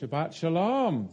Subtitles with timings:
[0.00, 1.10] Shabbat Shalom.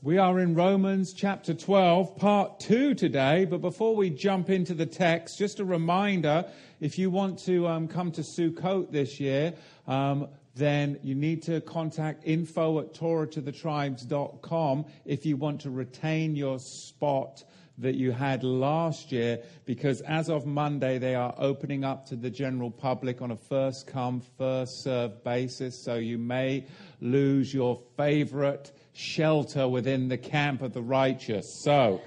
[0.00, 3.44] We are in Romans chapter 12, part 2 today.
[3.44, 6.46] But before we jump into the text, just a reminder
[6.80, 9.52] if you want to um, come to Sukkot this year,
[9.86, 16.58] um, then you need to contact info at torahtothetribes.com if you want to retain your
[16.58, 17.44] spot
[17.78, 22.28] that you had last year because as of Monday they are opening up to the
[22.28, 25.80] general public on a first come, first served basis.
[25.80, 26.66] So you may
[27.00, 31.62] lose your favorite shelter within the camp of the righteous.
[31.62, 32.00] So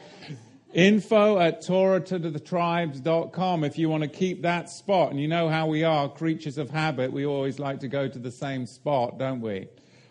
[0.73, 5.12] info at torahtothetribes.com if you want to keep that spot.
[5.12, 7.12] And you know how we are, creatures of habit.
[7.12, 9.67] We always like to go to the same spot, don't we?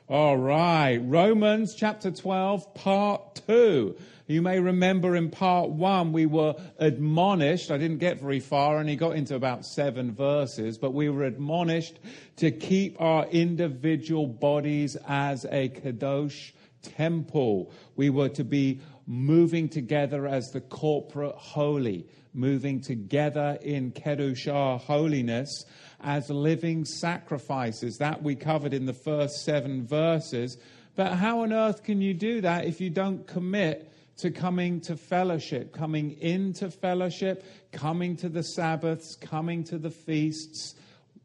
[0.09, 0.97] All right.
[0.97, 3.97] Romans chapter 12, part 2.
[4.31, 7.73] You may remember in part one, we were admonished.
[7.73, 11.99] I didn't get very far, only got into about seven verses, but we were admonished
[12.37, 17.73] to keep our individual bodies as a kadosh temple.
[17.97, 25.65] We were to be moving together as the corporate holy, moving together in kedushah holiness
[25.99, 27.99] as living sacrifices.
[27.99, 30.57] That we covered in the first seven verses.
[30.95, 33.90] But how on earth can you do that if you don't commit
[34.21, 40.75] to coming to fellowship, coming into fellowship, coming to the Sabbaths, coming to the feasts.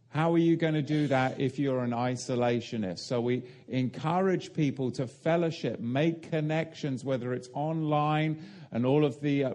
[0.10, 3.00] How are you going to do that if you're an isolationist?
[3.00, 8.42] So we encourage people to fellowship, make connections, whether it's online
[8.76, 9.54] and all of the uh,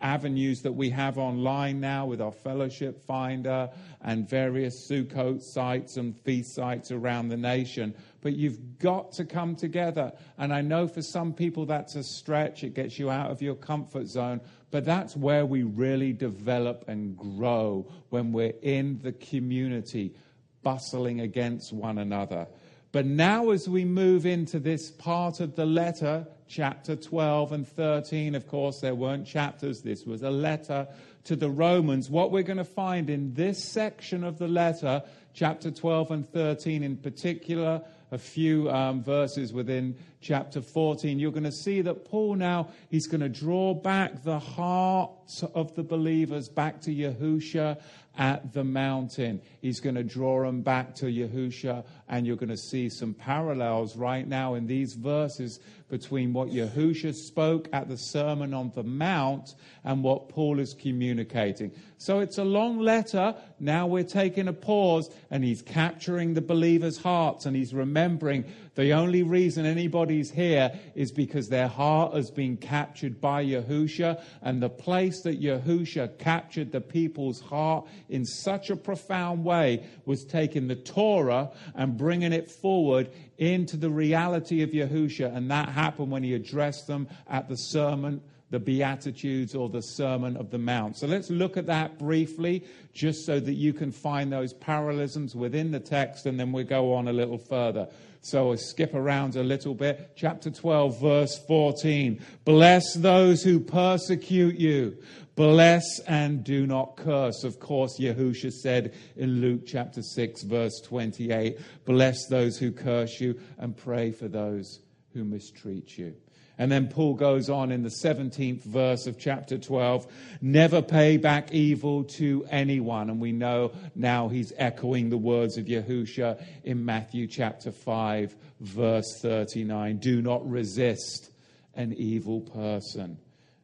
[0.00, 3.68] avenues that we have online now with our fellowship finder
[4.00, 9.56] and various Sukkot sites and feast sites around the nation but you've got to come
[9.56, 10.12] together.
[10.38, 13.54] And I know for some people that's a stretch, it gets you out of your
[13.54, 14.40] comfort zone,
[14.70, 20.14] but that's where we really develop and grow when we're in the community,
[20.62, 22.46] bustling against one another.
[22.92, 28.34] But now, as we move into this part of the letter, chapter 12 and 13,
[28.34, 30.88] of course, there weren't chapters, this was a letter
[31.22, 32.10] to the Romans.
[32.10, 35.02] What we're going to find in this section of the letter,
[35.32, 41.44] chapter 12 and 13 in particular, a few um, verses within chapter 14, you're going
[41.44, 45.10] to see that Paul now, he's going to draw back the heart
[45.54, 47.80] of the believers back to Yahusha
[48.18, 49.40] at the mountain.
[49.62, 53.96] He's going to draw them back to Yahusha, and you're going to see some parallels
[53.96, 59.54] right now in these verses between what Yahusha spoke at the Sermon on the Mount
[59.84, 61.72] and what Paul is communicating.
[61.98, 63.34] So it's a long letter.
[63.58, 68.44] Now we're taking a pause, and he's capturing the believers' hearts, and he's remembering
[68.74, 74.62] the only reason anybody's here is because their heart has been captured by Yahusha, and
[74.62, 80.68] the place that Yahusha captured the people's heart in such a profound way was taking
[80.68, 86.22] the Torah and bringing it forward into the reality of Yahusha, and that happened when
[86.22, 88.20] he addressed them at the sermon
[88.50, 90.96] the Beatitudes or the Sermon of the Mount.
[90.96, 95.70] So let's look at that briefly, just so that you can find those parallelisms within
[95.70, 97.88] the text, and then we'll go on a little further.
[98.22, 100.12] So I skip around a little bit.
[100.14, 102.22] Chapter 12, verse 14.
[102.44, 104.98] Bless those who persecute you.
[105.36, 107.44] Bless and do not curse.
[107.44, 113.40] Of course, Yahusha said in Luke chapter 6, verse 28 Bless those who curse you
[113.56, 114.80] and pray for those
[115.14, 116.14] who mistreat you.
[116.60, 120.06] And then Paul goes on in the 17th verse of chapter 12
[120.42, 123.08] never pay back evil to anyone.
[123.08, 129.06] And we know now he's echoing the words of Yahusha in Matthew chapter 5, verse
[129.22, 131.30] 39 do not resist
[131.76, 133.16] an evil person.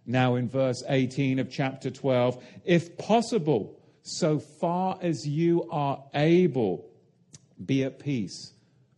[0.07, 6.89] Now, in verse 18 of chapter 12, if possible, so far as you are able,
[7.63, 8.55] be at peace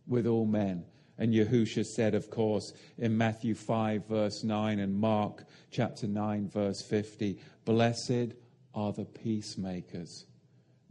[0.07, 0.85] with all men.
[1.19, 6.81] And Yahusha said, of course, in Matthew 5, verse 9, and Mark chapter 9, verse
[6.81, 8.33] 50, Blessed
[8.73, 10.25] are the peacemakers.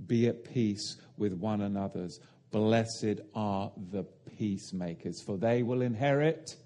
[0.06, 2.20] Be at peace with one another's.
[2.50, 4.04] Blessed are the
[4.36, 6.56] peacemakers, for they will inherit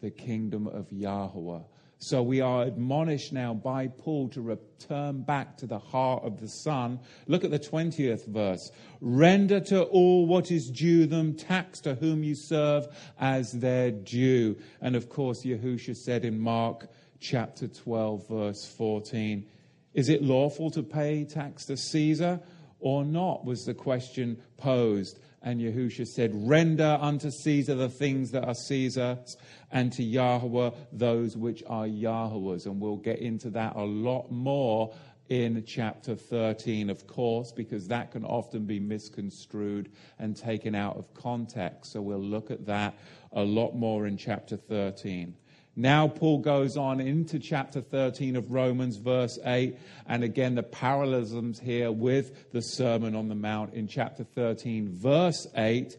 [0.00, 1.60] the kingdom of Yahweh.
[1.98, 6.48] So we are admonished now by Paul to return back to the heart of the
[6.48, 7.00] Son.
[7.26, 8.70] Look at the 20th verse.
[9.00, 12.86] Render to all what is due them, tax to whom you serve
[13.18, 14.56] as their due.
[14.82, 16.88] And of course, Yahusha said in Mark
[17.18, 19.46] chapter 12, verse 14,
[19.94, 22.40] Is it lawful to pay tax to Caesar
[22.78, 23.46] or not?
[23.46, 25.18] was the question posed.
[25.46, 29.36] And Yahusha said, Render unto Caesar the things that are Caesar's,
[29.70, 32.66] and to Yahweh those which are Yahweh's.
[32.66, 34.92] And we'll get into that a lot more
[35.28, 41.14] in chapter 13, of course, because that can often be misconstrued and taken out of
[41.14, 41.92] context.
[41.92, 42.98] So we'll look at that
[43.30, 45.32] a lot more in chapter 13.
[45.78, 49.76] Now, Paul goes on into chapter 13 of Romans, verse 8,
[50.06, 55.46] and again the parallelisms here with the Sermon on the Mount in chapter 13, verse
[55.54, 55.94] 8.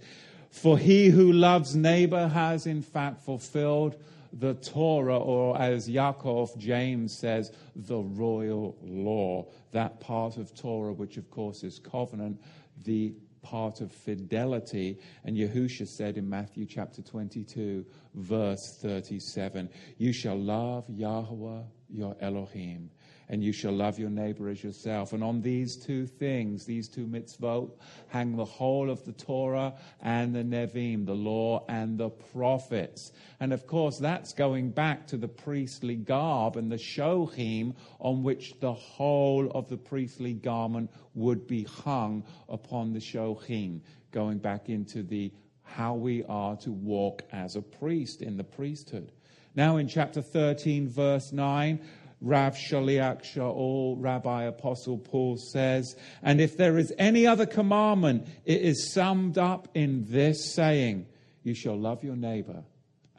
[0.49, 3.95] For he who loves neighbor has in fact fulfilled
[4.33, 11.17] the Torah, or as Yaakov James says, the royal law, that part of Torah, which
[11.17, 12.41] of course is covenant,
[12.83, 13.13] the
[13.49, 14.99] part of fidelity.
[15.23, 17.85] And Yahusha said in Matthew chapter 22,
[18.15, 22.89] verse 37, You shall love Yahweh your Elohim
[23.29, 25.13] and you shall love your neighbor as yourself.
[25.13, 27.71] And on these two things, these two mitzvot,
[28.07, 33.11] hang the whole of the Torah and the Nevi'im, the law and the prophets.
[33.39, 38.59] And of course, that's going back to the priestly garb and the shochim on which
[38.59, 43.81] the whole of the priestly garment would be hung upon the shochim,
[44.11, 45.31] going back into the
[45.63, 49.11] how we are to walk as a priest in the priesthood.
[49.53, 51.79] Now, in chapter 13, verse 9,
[52.19, 58.61] Rav Shaliach Shaul, Rabbi Apostle Paul says, and if there is any other commandment, it
[58.61, 61.05] is summed up in this saying,
[61.43, 62.63] You shall love your neighbor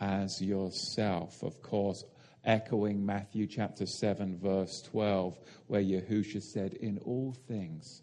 [0.00, 1.42] as yourself.
[1.42, 2.04] Of course,
[2.44, 8.02] echoing Matthew chapter 7, verse 12, where Yahusha said, In all things,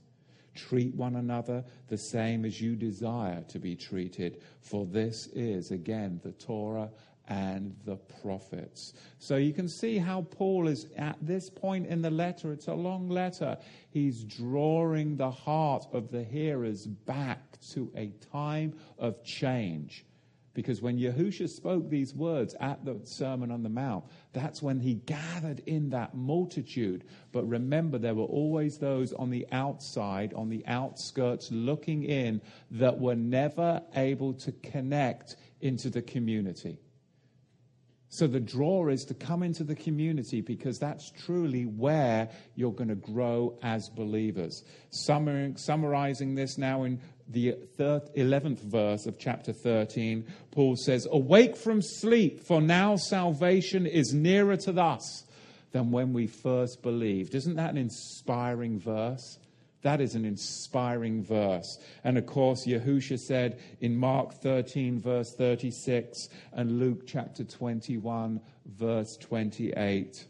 [0.56, 6.22] treat one another the same as you desire to be treated, for this is, again,
[6.24, 6.90] the Torah
[7.28, 8.94] and the prophets.
[9.20, 12.52] So you can see how Paul is at this point in the letter.
[12.52, 13.58] It's a long letter.
[13.90, 20.06] He's drawing the heart of the hearers back to a time of change.
[20.56, 24.96] Because when Yahusha spoke these words at the Sermon on the Mount, that's when he
[24.96, 27.04] gathered in that multitude.
[27.34, 32.98] But remember, there were always those on the outside, on the outskirts, looking in, that
[32.98, 36.78] were never able to connect into the community.
[38.16, 42.88] So the draw is to come into the community because that's truly where you're going
[42.88, 44.64] to grow as believers.
[44.90, 52.40] summarizing this now in the 11th verse of chapter 13, Paul says, Awake from sleep,
[52.48, 55.26] for now salvation is nearer to us
[55.74, 57.36] than when we first believed.
[57.36, 59.40] Isn't that an inspiring verse?
[59.86, 61.78] That is an inspiring verse.
[62.04, 69.16] And of course, Yahusha said in Mark 13, verse 36, and Luke chapter 21, verse
[69.18, 70.26] 28,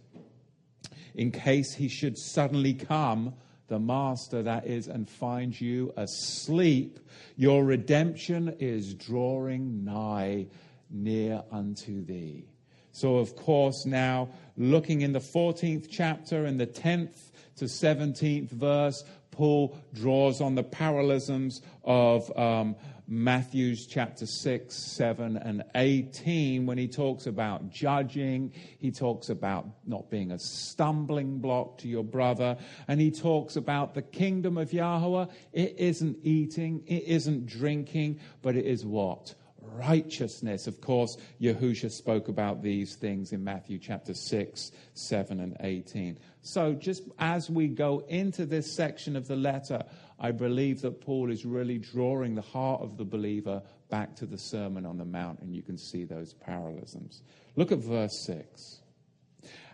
[1.15, 3.33] in case he should suddenly come,
[3.69, 6.99] the master that is, and find you asleep,
[7.37, 10.47] your redemption is drawing nigh
[10.89, 12.43] near unto thee.
[12.91, 19.03] So, of course, now looking in the 14th chapter and the 10th to 17th verse,
[19.35, 22.75] Paul draws on the parallelisms of um,
[23.07, 28.53] Matthew's chapter 6, 7, and 18 when he talks about judging.
[28.79, 32.57] He talks about not being a stumbling block to your brother.
[32.87, 35.25] And he talks about the kingdom of Yahweh.
[35.53, 39.35] It isn't eating, it isn't drinking, but it is what?
[39.73, 40.67] righteousness.
[40.67, 46.17] Of course, Yahusha spoke about these things in Matthew chapter 6, 7, and 18.
[46.47, 49.81] So, just as we go into this section of the letter,
[50.19, 54.37] I believe that Paul is really drawing the heart of the believer back to the
[54.37, 57.23] Sermon on the Mount, and you can see those parallelisms.
[57.55, 58.81] Look at verse 6.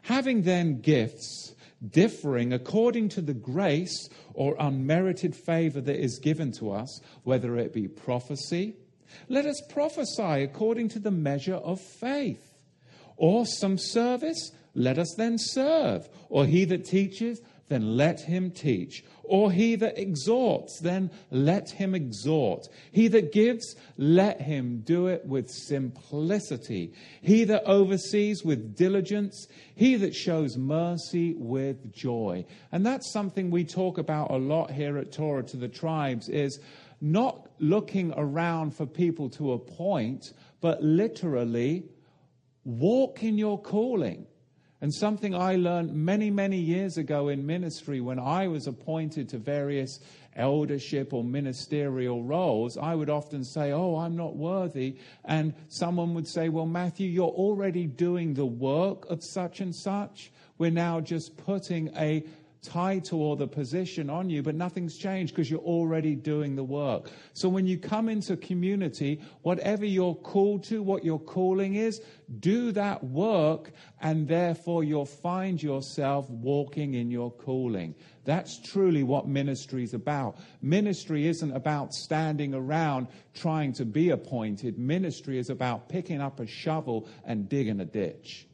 [0.04, 1.56] Having then gifts
[1.86, 7.74] differing according to the grace or unmerited favor that is given to us, whether it
[7.74, 8.78] be prophecy,
[9.28, 12.48] let us prophesy according to the measure of faith.
[13.18, 16.08] Or some service, let us then serve.
[16.30, 19.04] Or he that teaches, then let him teach.
[19.24, 22.68] Or he that exhorts, then let him exhort.
[22.92, 26.94] He that gives, let him do it with simplicity.
[27.22, 32.46] He that oversees with diligence, he that shows mercy with joy.
[32.74, 36.60] And that's something we talk about a lot here at Torah to the tribes is
[37.00, 41.84] not looking around for people to appoint, but literally
[42.66, 44.28] walk in your calling.
[44.82, 49.38] And something I learned many, many years ago in ministry when I was appointed to
[49.38, 50.00] various
[50.36, 54.98] eldership or ministerial roles, I would often say, Oh, I'm not worthy.
[55.24, 60.32] And someone would say, Well, Matthew, you're already doing the work of such and such.
[60.58, 62.24] We're now just putting a
[62.64, 67.10] title or the position on you, but nothing's changed because you're already doing the work.
[67.34, 72.02] So when you come into community, whatever you're called to, what your calling is,
[72.40, 77.96] do that work, and therefore you'll find yourself walking in your calling.
[78.24, 80.38] That's truly what ministry is about.
[80.62, 84.78] Ministry isn't about standing around trying to be appointed.
[84.78, 88.48] Ministry is about picking up a shovel and digging a ditch.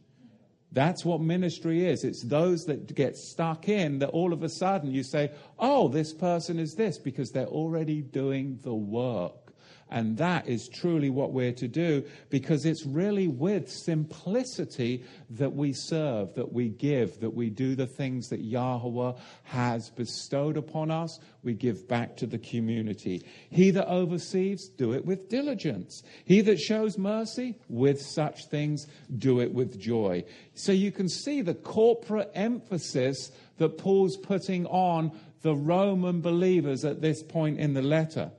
[0.72, 2.04] That's what ministry is.
[2.04, 6.14] It's those that get stuck in that all of a sudden you say, oh, this
[6.14, 9.47] person is this because they're already doing the work.
[9.90, 15.74] And that is truly what we're to do because it's really with simplicity that we
[15.74, 19.14] serve, that we give, that we do the things that Yahweh
[19.44, 21.20] has bestowed upon us.
[21.44, 23.24] We give back to the community.
[23.50, 26.04] He that oversees, do it with diligence.
[26.26, 30.26] He that shows mercy, with such things, do it with joy.
[30.54, 37.02] So you can see the corporate emphasis that Paul's putting on the Roman believers at
[37.02, 38.32] this point in the letter.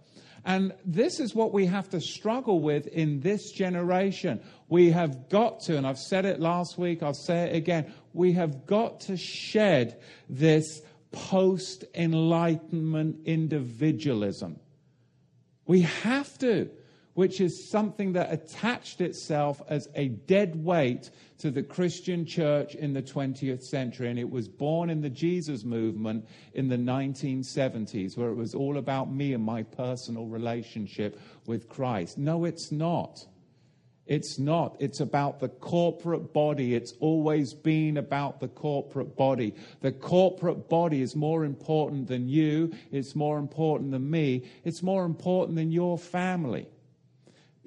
[0.49, 4.41] And this is what we have to struggle with in this generation.
[4.71, 8.33] We have got to, and I've said it last week, I'll say it again, we
[8.33, 10.81] have got to shed this
[11.13, 14.59] post enlightenment individualism.
[15.67, 16.71] We have to
[17.19, 22.93] which is something that attached itself as a dead weight to the Christian church in
[22.93, 24.11] the 20th century.
[24.11, 28.79] And it was born in the Jesus movement in the 1970s, where it was all
[28.79, 32.19] about me and my personal relationship with Christ.
[32.19, 33.25] No, it's not.
[34.07, 34.77] It's not.
[34.81, 36.75] It's about the corporate body.
[36.75, 39.55] It's always been about the corporate body.
[39.83, 42.73] The corporate body is more important than you.
[42.91, 44.45] It's more important than me.
[44.65, 46.67] It's more important than your family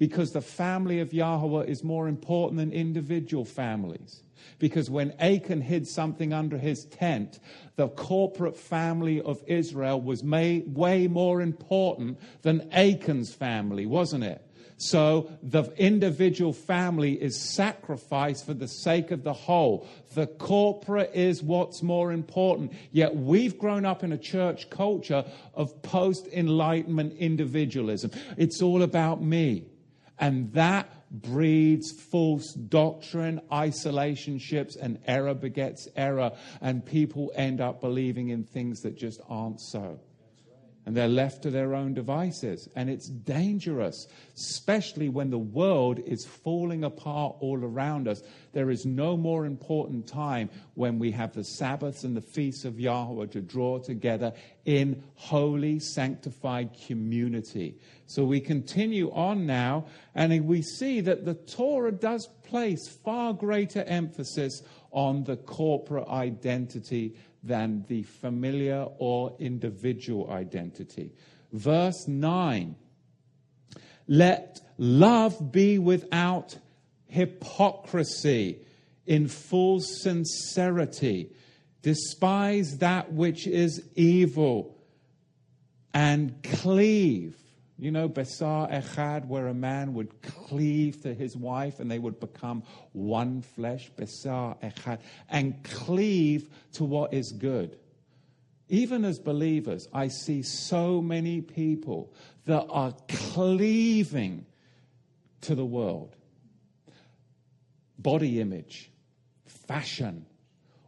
[0.02, 4.24] because the family of Yahweh is more important than individual families.
[4.58, 7.38] Because when Achan hid something under his tent,
[7.76, 14.44] the corporate family of Israel was made way more important than Achan's family, wasn't it?
[14.76, 19.86] So the individual family is sacrificed for the sake of the whole.
[20.14, 22.72] The corporate is what's more important.
[22.90, 28.10] Yet we've grown up in a church culture of post enlightenment individualism.
[28.36, 29.66] It's all about me.
[30.22, 36.30] And that breeds false doctrine, isolationships, and error begets error.
[36.60, 39.98] And people end up believing in things that just aren't so
[40.84, 42.68] and they're left to their own devices.
[42.74, 48.22] And it's dangerous, especially when the world is falling apart all around us.
[48.52, 52.80] There is no more important time when we have the Sabbaths and the feasts of
[52.80, 54.32] Yahweh to draw together
[54.64, 57.76] in holy, sanctified community.
[58.06, 63.84] So we continue on now, and we see that the Torah does place far greater
[63.84, 71.12] emphasis on the corporate identity than the familiar or individual identity.
[71.52, 72.76] Verse 9
[74.06, 76.56] Let love be without
[77.06, 78.58] hypocrisy,
[79.06, 81.30] in full sincerity.
[81.82, 84.78] Despise that which is evil
[85.92, 87.36] and cleave
[87.82, 92.20] you know, Besar Echad, where a man would cleave to his wife and they would
[92.20, 92.62] become
[92.92, 97.76] one flesh, Besar Echad, and cleave to what is good.
[98.68, 104.46] Even as believers, I see so many people that are cleaving
[105.40, 106.14] to the world.
[107.98, 108.92] Body image,
[109.66, 110.24] fashion,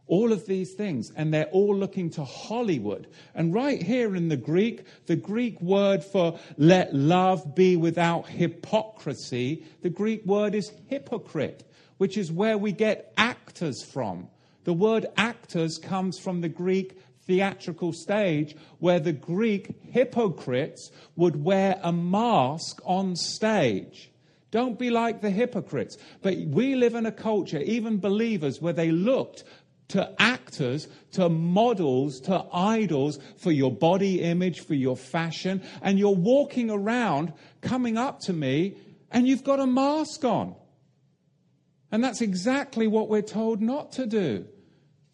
[0.07, 3.07] all of these things, and they're all looking to Hollywood.
[3.33, 9.63] And right here in the Greek, the Greek word for let love be without hypocrisy,
[9.81, 11.63] the Greek word is hypocrite,
[11.97, 14.27] which is where we get actors from.
[14.63, 21.79] The word actors comes from the Greek theatrical stage where the Greek hypocrites would wear
[21.81, 24.11] a mask on stage.
[24.51, 25.97] Don't be like the hypocrites.
[26.21, 29.43] But we live in a culture, even believers, where they looked
[29.89, 36.09] to actors, to models, to idols for your body image, for your fashion, and you're
[36.15, 38.77] walking around coming up to me
[39.11, 40.55] and you've got a mask on.
[41.91, 44.45] And that's exactly what we're told not to do.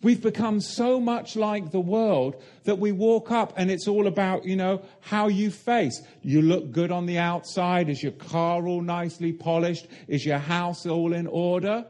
[0.01, 4.45] We've become so much like the world that we walk up and it's all about,
[4.45, 6.01] you know, how you face.
[6.23, 7.87] You look good on the outside.
[7.87, 9.85] Is your car all nicely polished?
[10.07, 11.85] Is your house all in order?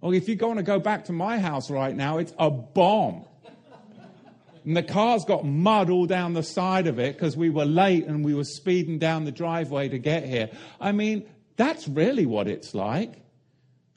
[0.00, 3.24] Well, if you're going to go back to my house right now, it's a bomb.
[4.64, 8.06] And the car's got mud all down the side of it because we were late
[8.06, 10.50] and we were speeding down the driveway to get here.
[10.80, 11.26] I mean,
[11.56, 13.22] that's really what it's like.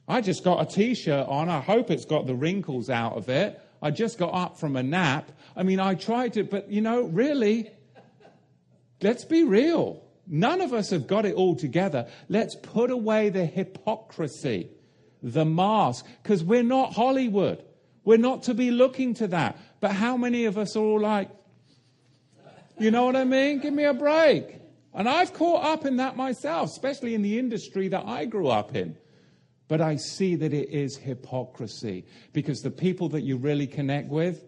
[0.06, 1.48] I just got a t shirt on.
[1.48, 3.60] I hope it's got the wrinkles out of it.
[3.80, 5.30] I just got up from a nap.
[5.56, 7.70] I mean, I tried to, but you know, really,
[9.02, 10.02] let's be real.
[10.26, 12.06] None of us have got it all together.
[12.28, 14.70] Let's put away the hypocrisy,
[15.24, 17.64] the mask, because we're not Hollywood.
[18.04, 19.58] We're not to be looking to that.
[19.80, 21.30] But how many of us are all like,
[22.78, 23.60] you know what I mean?
[23.60, 24.60] Give me a break.
[24.92, 28.76] And I've caught up in that myself, especially in the industry that I grew up
[28.76, 28.96] in.
[29.66, 32.04] But I see that it is hypocrisy
[32.34, 34.44] because the people that you really connect with,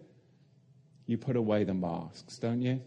[1.06, 2.82] you put away the masks, don't you?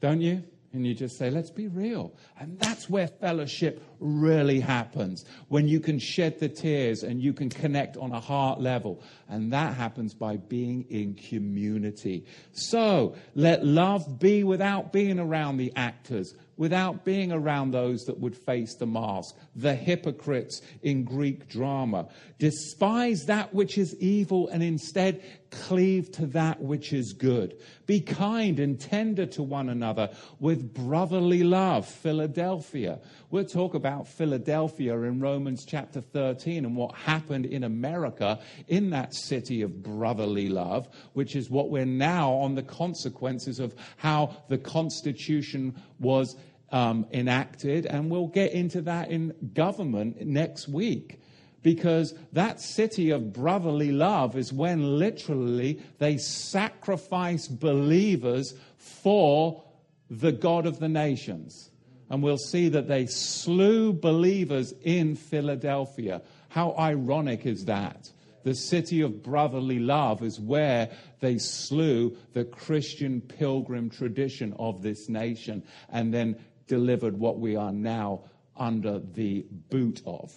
[0.00, 0.44] Don't you?
[0.76, 2.12] And you just say, let's be real.
[2.38, 5.24] And that's where fellowship really happens.
[5.48, 9.02] When you can shed the tears and you can connect on a heart level.
[9.28, 12.26] And that happens by being in community.
[12.52, 18.36] So let love be without being around the actors without being around those that would
[18.36, 22.08] face the mask, the hypocrites in Greek drama.
[22.38, 27.56] Despise that which is evil and instead cleave to that which is good.
[27.86, 30.10] Be kind and tender to one another
[30.40, 31.86] with brotherly love.
[31.86, 32.98] Philadelphia.
[33.30, 39.14] We'll talk about Philadelphia in Romans chapter 13 and what happened in America in that
[39.14, 44.58] city of brotherly love, which is what we're now on the consequences of how the
[44.58, 46.36] Constitution was
[46.70, 47.86] um, enacted.
[47.86, 51.20] And we'll get into that in government next week
[51.66, 59.64] because that city of brotherly love is when literally they sacrifice believers for
[60.08, 61.72] the God of the nations.
[62.08, 66.22] And we'll see that they slew believers in Philadelphia.
[66.50, 68.12] How ironic is that?
[68.44, 75.08] The city of brotherly love is where they slew the Christian pilgrim tradition of this
[75.08, 76.36] nation and then
[76.68, 78.20] delivered what we are now
[78.56, 80.32] under the boot of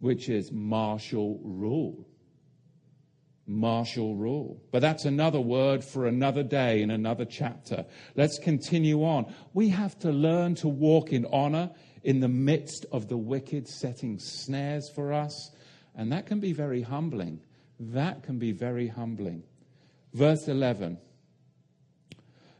[0.00, 2.06] which is martial rule.
[3.46, 4.62] Martial rule.
[4.72, 7.84] But that's another word for another day in another chapter.
[8.16, 9.32] Let's continue on.
[9.52, 11.70] We have to learn to walk in honor
[12.02, 15.50] in the midst of the wicked setting snares for us.
[15.94, 17.40] And that can be very humbling.
[17.78, 19.42] That can be very humbling.
[20.14, 20.98] Verse 11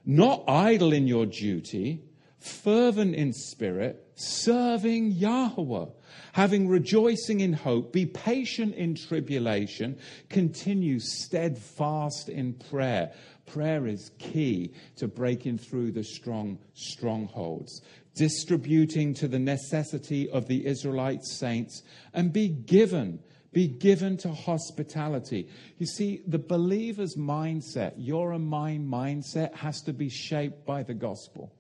[0.04, 2.02] Not idle in your duty,
[2.38, 5.87] fervent in spirit, serving Yahweh
[6.32, 13.12] having rejoicing in hope, be patient in tribulation, continue steadfast in prayer.
[13.47, 17.82] Prayer is key to breaking through the strong strongholds,
[18.14, 21.82] distributing to the necessity of the Israelite saints,
[22.14, 23.21] and be given
[23.52, 25.49] be given to hospitality.
[25.78, 30.95] You see, the believer's mindset, your and mine mindset, has to be shaped by the
[30.95, 31.52] gospel,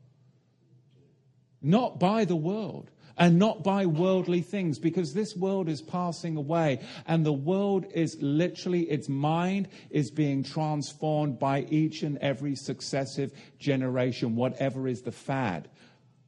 [1.60, 6.80] not by the world and not by worldly things because this world is passing away
[7.06, 13.30] and the world is literally, its mind is being transformed by each and every successive
[13.58, 15.68] generation, whatever is the fad.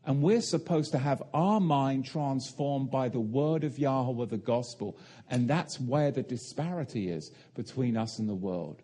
[0.05, 4.98] And we're supposed to have our mind transformed by the word of Yahweh, the gospel.
[5.31, 8.83] And that's where the disparity is between us and the world.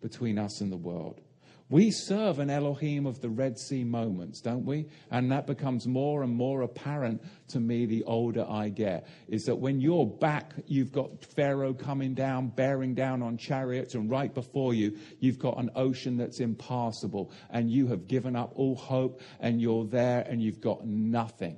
[0.00, 1.20] Between us and the world.
[1.70, 4.86] We serve an Elohim of the Red Sea moments, don't we?
[5.10, 9.08] And that becomes more and more apparent to me the older I get.
[9.28, 14.10] Is that when you're back, you've got Pharaoh coming down, bearing down on chariots, and
[14.10, 18.76] right before you, you've got an ocean that's impassable, and you have given up all
[18.76, 21.56] hope, and you're there, and you've got nothing.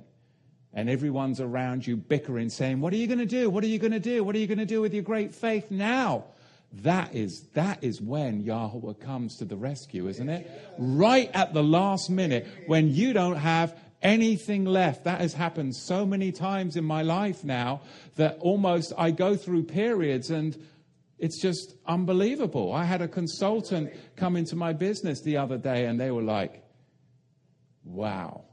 [0.73, 3.49] And everyone's around you bickering, saying, What are you going to do?
[3.49, 4.23] What are you going to do?
[4.23, 6.25] What are you going to do with your great faith now?
[6.73, 10.49] That is, that is when Yahweh comes to the rescue, isn't it?
[10.77, 15.05] Right at the last minute when you don't have anything left.
[15.05, 17.81] That has happened so many times in my life now
[18.15, 20.57] that almost I go through periods and
[21.17, 22.73] it's just unbelievable.
[22.73, 26.63] I had a consultant come into my business the other day and they were like,
[27.83, 28.43] wow,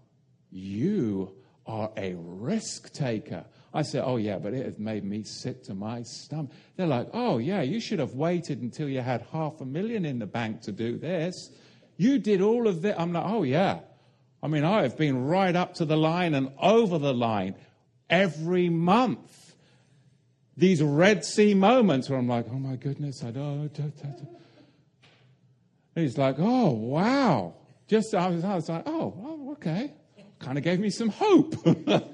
[0.50, 1.34] you
[1.66, 3.44] are a risk taker.
[3.74, 6.52] I said, Oh, yeah, but it has made me sick to my stomach.
[6.76, 10.20] They're like, Oh, yeah, you should have waited until you had half a million in
[10.20, 11.50] the bank to do this.
[11.96, 12.94] You did all of this.
[12.96, 13.80] I'm like, Oh, yeah.
[14.42, 17.56] I mean, I have been right up to the line and over the line
[18.08, 19.56] every month.
[20.56, 23.70] These Red Sea moments where I'm like, Oh, my goodness, I don't.
[25.96, 27.54] He's like, Oh, wow.
[27.86, 29.92] Just, I was, I was like, oh okay.
[30.38, 31.54] Kind of gave me some hope.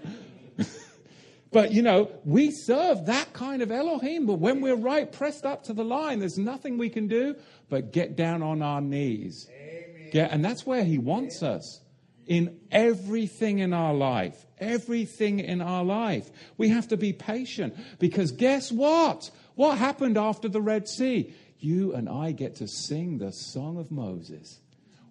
[1.53, 4.27] But you know, we serve that kind of Elohim.
[4.27, 7.37] But when we're right pressed up to the line, there's nothing we can do
[7.69, 9.49] but get down on our knees.
[10.13, 11.81] Get, and that's where He wants us
[12.27, 14.47] in everything in our life.
[14.59, 16.31] Everything in our life.
[16.57, 19.31] We have to be patient because guess what?
[19.55, 21.35] What happened after the Red Sea?
[21.63, 24.61] you and I get to sing the song of Moses.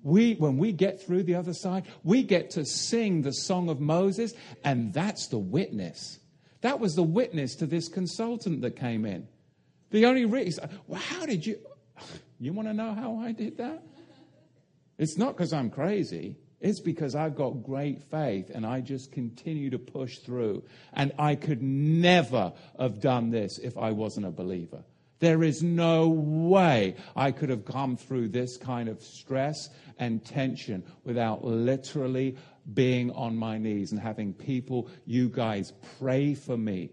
[0.02, 3.80] We, when we get through the other side, we get to sing the song of
[3.80, 6.19] Moses, and that's the witness.
[6.62, 9.28] That was the witness to this consultant that came in.
[9.91, 11.60] The only reason, well, how did you,
[12.39, 13.84] you want to know how I did that?
[14.98, 16.36] It's not because I'm crazy.
[16.60, 20.63] It's because I've got great faith and I just continue to push through.
[20.93, 24.84] And I could never have done this if I wasn't a believer.
[25.19, 30.84] There is no way I could have come through this kind of stress and tension
[31.04, 32.38] without literally
[32.73, 36.91] being on my knees and having people, you guys, pray for me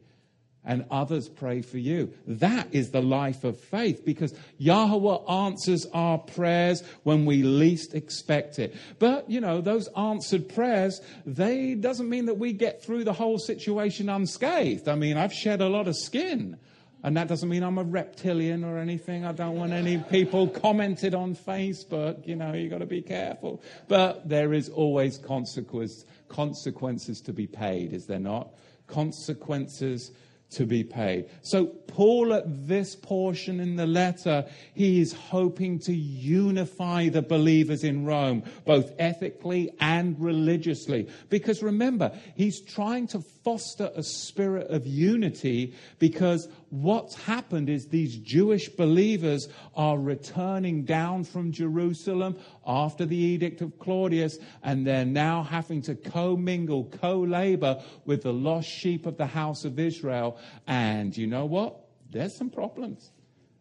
[0.66, 2.12] and others pray for you.
[2.26, 8.58] That is the life of faith because Yahweh answers our prayers when we least expect
[8.58, 8.74] it.
[8.98, 13.38] But, you know, those answered prayers, they doesn't mean that we get through the whole
[13.38, 14.88] situation unscathed.
[14.88, 16.58] I mean, I've shed a lot of skin.
[17.02, 19.24] And that doesn't mean I'm a reptilian or anything.
[19.24, 22.26] I don't want any people commented on Facebook.
[22.26, 23.62] You know, you've got to be careful.
[23.86, 28.54] But there is always consequence, consequences to be paid, is there not?
[28.86, 30.10] Consequences
[30.48, 31.28] to be paid.
[31.42, 37.82] So, Paul, at this portion in the letter, he is hoping to unify the believers
[37.84, 41.08] in Rome, both ethically and religiously.
[41.30, 48.16] Because remember, he's trying to foster a spirit of unity because what's happened is these
[48.16, 55.42] Jewish believers are returning down from Jerusalem after the edict of Claudius, and they're now
[55.42, 60.38] having to commingle, co labor with the lost sheep of the house of Israel.
[60.66, 61.88] And you know what?
[62.10, 63.10] There's some problems.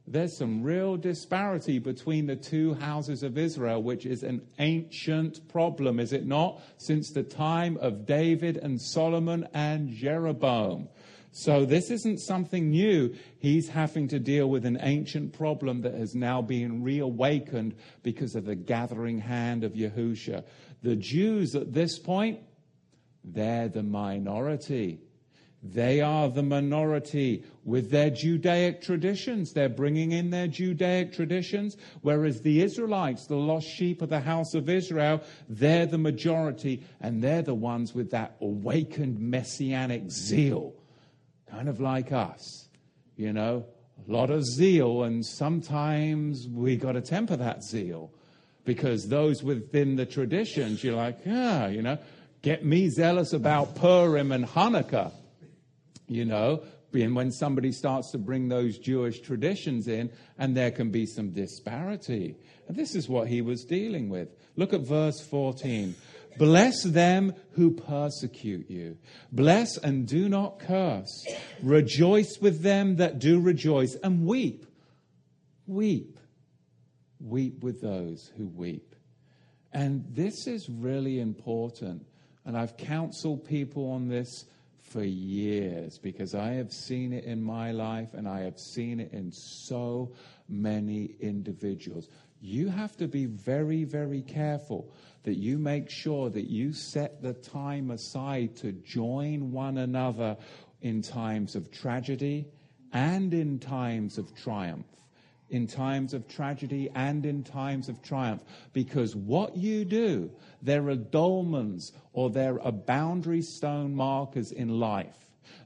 [0.08, 6.00] There's some real disparity between the two houses of Israel, which is an ancient problem,
[6.00, 6.62] is it not?
[6.78, 10.90] Since the time of David and Solomon and Jeroboam.
[11.38, 13.14] So this isn't something new.
[13.40, 18.46] He's having to deal with an ancient problem that has now been reawakened because of
[18.46, 20.46] the gathering hand of Yahusha.
[20.82, 22.40] The Jews at this point,
[23.22, 25.02] they're the minority.
[25.62, 29.52] They are the minority with their Judaic traditions.
[29.52, 34.54] They're bringing in their Judaic traditions, whereas the Israelites, the lost sheep of the house
[34.54, 40.75] of Israel, they're the majority and they're the ones with that awakened messianic zeal
[41.50, 42.68] kind of like us,
[43.16, 43.66] you know,
[44.08, 48.12] a lot of zeal, and sometimes we got to temper that zeal
[48.66, 51.98] because those within the traditions, you're like, yeah, you know,
[52.42, 55.12] get me zealous about Purim and Hanukkah,
[56.08, 60.92] you know, being when somebody starts to bring those Jewish traditions in, and there can
[60.92, 62.36] be some disparity.
[62.68, 64.30] And this is what he was dealing with.
[64.56, 65.96] Look at verse 14.
[66.38, 68.98] Bless them who persecute you.
[69.32, 71.26] Bless and do not curse.
[71.62, 74.66] Rejoice with them that do rejoice, and weep.
[75.68, 76.20] Weep.
[77.20, 78.96] Weep with those who weep.
[79.72, 82.06] And this is really important.
[82.46, 84.46] And I've counseled people on this
[84.82, 89.12] for years because I have seen it in my life and I have seen it
[89.12, 90.14] in so
[90.48, 92.08] many individuals.
[92.46, 97.34] You have to be very, very careful that you make sure that you set the
[97.34, 100.38] time aside to join one another
[100.80, 102.46] in times of tragedy
[102.94, 104.86] and in times of triumph.
[105.50, 108.44] In times of tragedy and in times of triumph.
[108.74, 110.30] Because what you do,
[110.62, 115.18] there are dolmens or there are boundary stone markers in life.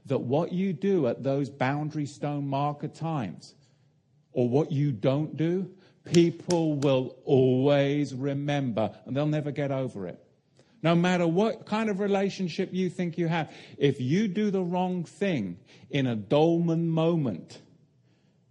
[0.06, 3.54] That what you do at those boundary stone marker times,
[4.32, 5.70] or what you don't do,
[6.04, 10.22] people will always remember and they'll never get over it.
[10.82, 15.04] No matter what kind of relationship you think you have, if you do the wrong
[15.04, 15.58] thing
[15.90, 17.60] in a Dolmen moment,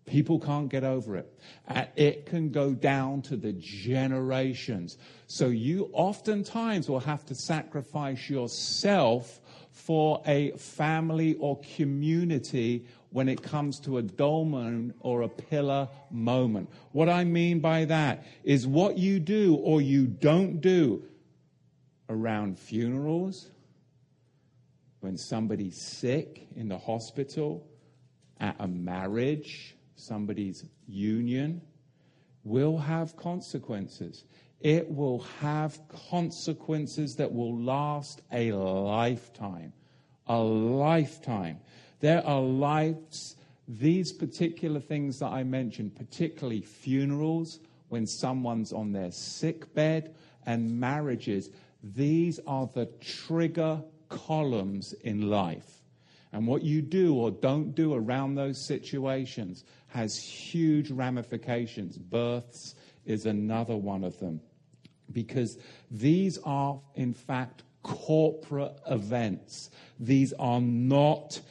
[0.06, 1.40] people can't get over it.
[1.68, 4.98] And it can go down to the generations.
[5.28, 9.40] So you oftentimes will have to sacrifice yourself
[9.72, 16.70] for a family or community when it comes to a dolmen or a pillar moment.
[16.92, 21.04] What I mean by that is what you do or you don't do
[22.10, 23.52] around funerals,
[25.00, 27.66] when somebody's sick in the hospital,
[28.40, 31.62] at a marriage, somebody's union,
[32.44, 34.24] will have consequences.
[34.62, 39.74] It will have consequences that will last a lifetime.
[40.28, 41.60] A lifetime.
[42.00, 43.36] There are lives,
[43.68, 47.60] these particular things that I mentioned, particularly funerals,
[47.90, 51.50] when someone's on their sick bed, and marriages,
[51.84, 55.82] these are the trigger columns in life.
[56.32, 61.98] And what you do or don't do around those situations has huge ramifications.
[61.98, 64.40] Births is another one of them.
[65.12, 65.58] Because
[65.90, 69.72] these are, in fact, corporate events.
[70.00, 71.42] These are not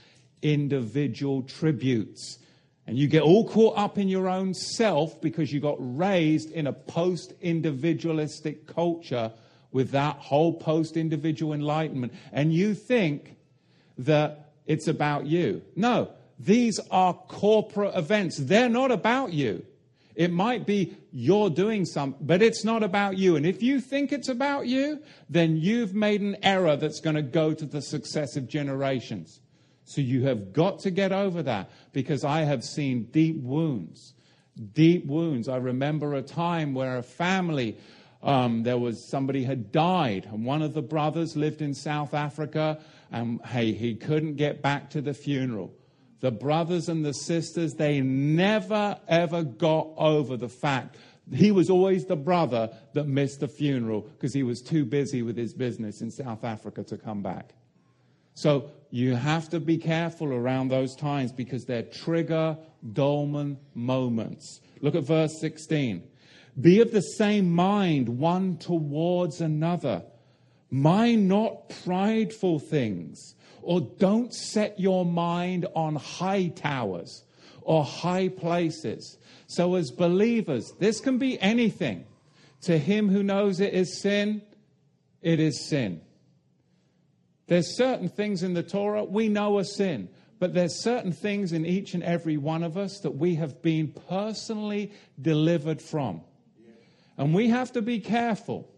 [0.42, 2.38] individual tributes.
[2.86, 6.66] And you get all caught up in your own self because you got raised in
[6.66, 9.32] a post individualistic culture
[9.72, 12.14] with that whole post individual enlightenment.
[12.32, 13.36] And you think
[13.98, 15.62] that it's about you.
[15.76, 18.38] No, these are corporate events.
[18.38, 19.66] They're not about you.
[20.14, 23.36] It might be you're doing something, but it's not about you.
[23.36, 27.22] And if you think it's about you, then you've made an error that's going to
[27.22, 29.40] go to the successive generations.
[29.88, 34.12] So you have got to get over that because I have seen deep wounds.
[34.74, 35.48] Deep wounds.
[35.48, 37.78] I remember a time where a family,
[38.22, 42.80] um, there was somebody had died, and one of the brothers lived in South Africa,
[43.10, 45.72] and hey, he couldn't get back to the funeral.
[46.20, 50.96] The brothers and the sisters, they never ever got over the fact
[51.32, 55.36] he was always the brother that missed the funeral because he was too busy with
[55.36, 57.54] his business in South Africa to come back.
[58.34, 62.56] So you have to be careful around those times because they're trigger
[62.92, 64.60] dolmen moments.
[64.80, 66.02] Look at verse 16.
[66.60, 70.02] Be of the same mind one towards another.
[70.70, 77.24] Mind not prideful things, or don't set your mind on high towers
[77.62, 79.18] or high places.
[79.46, 82.04] So, as believers, this can be anything.
[82.62, 84.42] To him who knows it is sin,
[85.22, 86.00] it is sin.
[87.48, 91.66] There's certain things in the Torah we know are sin, but there's certain things in
[91.66, 96.20] each and every one of us that we have been personally delivered from.
[97.16, 98.68] And we have to be careful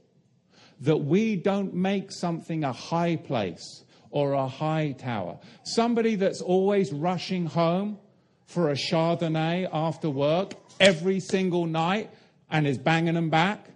[0.80, 5.38] that we don't make something a high place or a high tower.
[5.64, 7.98] Somebody that's always rushing home
[8.46, 12.10] for a Chardonnay after work every single night
[12.50, 13.68] and is banging them back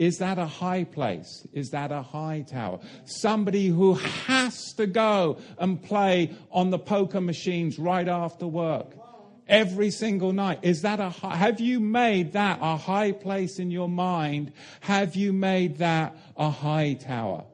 [0.00, 1.46] is that a high place?
[1.52, 2.80] Is that a high tower?
[3.04, 8.94] Somebody who has to go and play on the poker machines right after work
[9.46, 10.60] every single night.
[10.62, 14.54] Is that a high, have you made that a high place in your mind?
[14.80, 17.44] Have you made that a high tower?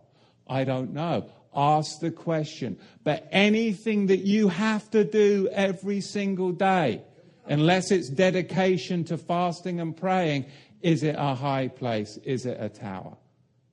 [0.47, 1.29] I don't know.
[1.53, 2.79] Ask the question.
[3.03, 7.03] But anything that you have to do every single day,
[7.49, 10.47] unless it's dedication to fasting and praying,
[10.87, 12.17] is it a high place?
[12.19, 13.17] Is it a tower?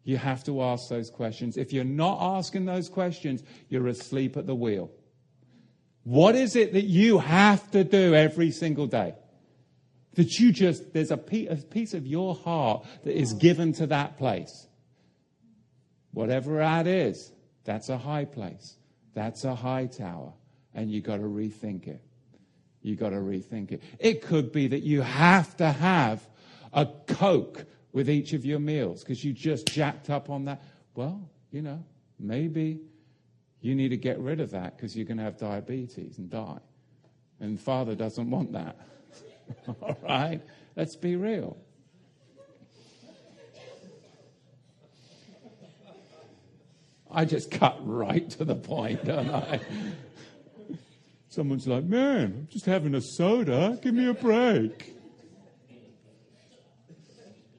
[0.03, 1.57] You have to ask those questions.
[1.57, 4.89] If you're not asking those questions, you're asleep at the wheel.
[6.05, 9.13] What is it that you have to do every single day?
[10.15, 14.65] That you just, there's a piece of your heart that is given to that place.
[16.13, 17.31] Whatever that is,
[17.63, 18.75] that's a high place.
[19.13, 20.33] That's a high tower.
[20.73, 22.01] And you've got to rethink it.
[22.81, 23.83] You've got to rethink it.
[23.99, 26.27] It could be that you have to have
[26.73, 30.63] a Coke with each of your meals because you just jacked up on that.
[30.95, 31.83] Well, you know,
[32.19, 32.81] maybe
[33.61, 36.59] you need to get rid of that because you're going to have diabetes and die.
[37.39, 38.77] And Father doesn't want that.
[39.81, 40.41] All right?
[40.75, 41.57] Let's be real.
[47.11, 49.59] I just cut right to the point, don't I?
[51.29, 53.77] Someone's like, man, I'm just having a soda.
[53.81, 54.92] Give me a break.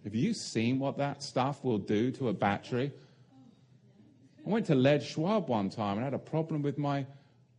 [0.05, 2.93] Have you seen what that stuff will do to a battery?
[4.47, 7.07] I went to Les Schwab one time and had a problem with my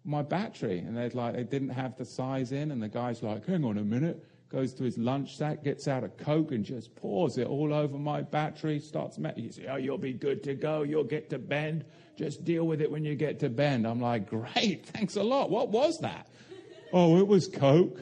[0.07, 3.47] my battery, and they'd like they didn't have the size in, and the guy's like,
[3.47, 6.95] "Hang on a minute." Goes to his lunch sack, gets out a Coke, and just
[6.95, 8.79] pours it all over my battery.
[8.79, 10.83] Starts, me- you say, "Oh, you'll be good to go.
[10.83, 11.83] You'll get to Bend.
[12.15, 15.49] Just deal with it when you get to Bend." I'm like, "Great, thanks a lot."
[15.49, 16.27] What was that?
[16.93, 18.01] oh, it was Coke.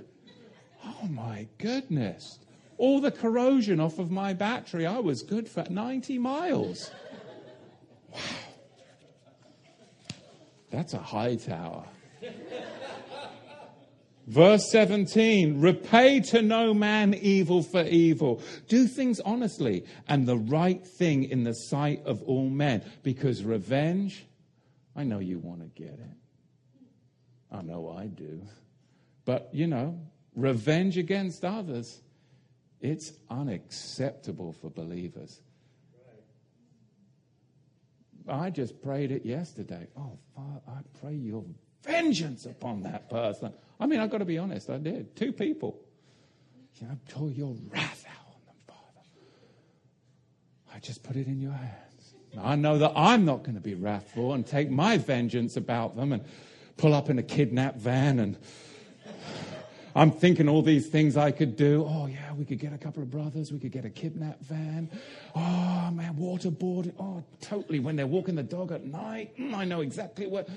[0.84, 2.40] Oh my goodness!
[2.84, 4.86] All the corrosion off of my battery.
[4.86, 6.92] I was good for 90 miles.
[8.10, 8.20] Wow.
[10.70, 11.86] That's a high tower.
[14.28, 18.42] Verse 17, repay to no man evil for evil.
[18.68, 22.84] Do things honestly and the right thing in the sight of all men.
[23.02, 24.26] Because revenge,
[24.94, 26.18] I know you want to get it.
[27.50, 28.42] I know I do.
[29.24, 29.98] But, you know,
[30.36, 32.02] revenge against others
[32.84, 35.42] it's unacceptable for believers.
[38.28, 39.88] I just prayed it yesterday.
[39.98, 41.44] Oh, Father, I pray your
[41.84, 43.54] vengeance upon that person.
[43.80, 45.16] I mean, I've got to be honest, I did.
[45.16, 45.80] Two people.
[46.76, 49.08] You know, pour your wrath out on them, Father.
[50.74, 52.14] I just put it in your hands.
[52.42, 56.14] I know that I'm not going to be wrathful and take my vengeance about them.
[56.14, 56.24] And,
[56.78, 58.38] pull up in a kidnap van and
[59.96, 61.86] I'm thinking all these things I could do.
[61.88, 63.52] Oh, yeah, we could get a couple of brothers.
[63.52, 64.90] We could get a kidnap van.
[65.36, 66.94] Oh, man, waterboard.
[67.00, 67.80] Oh, totally.
[67.80, 70.50] When they're walking the dog at night, mm, I know exactly what.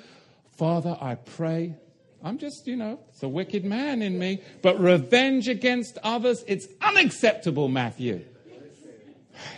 [0.56, 1.74] Father, I pray.
[2.22, 4.40] I'm just, you know, it's a wicked man in me.
[4.62, 8.24] But revenge against others, it's unacceptable, Matthew.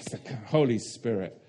[0.01, 1.41] It's the Holy Spirit.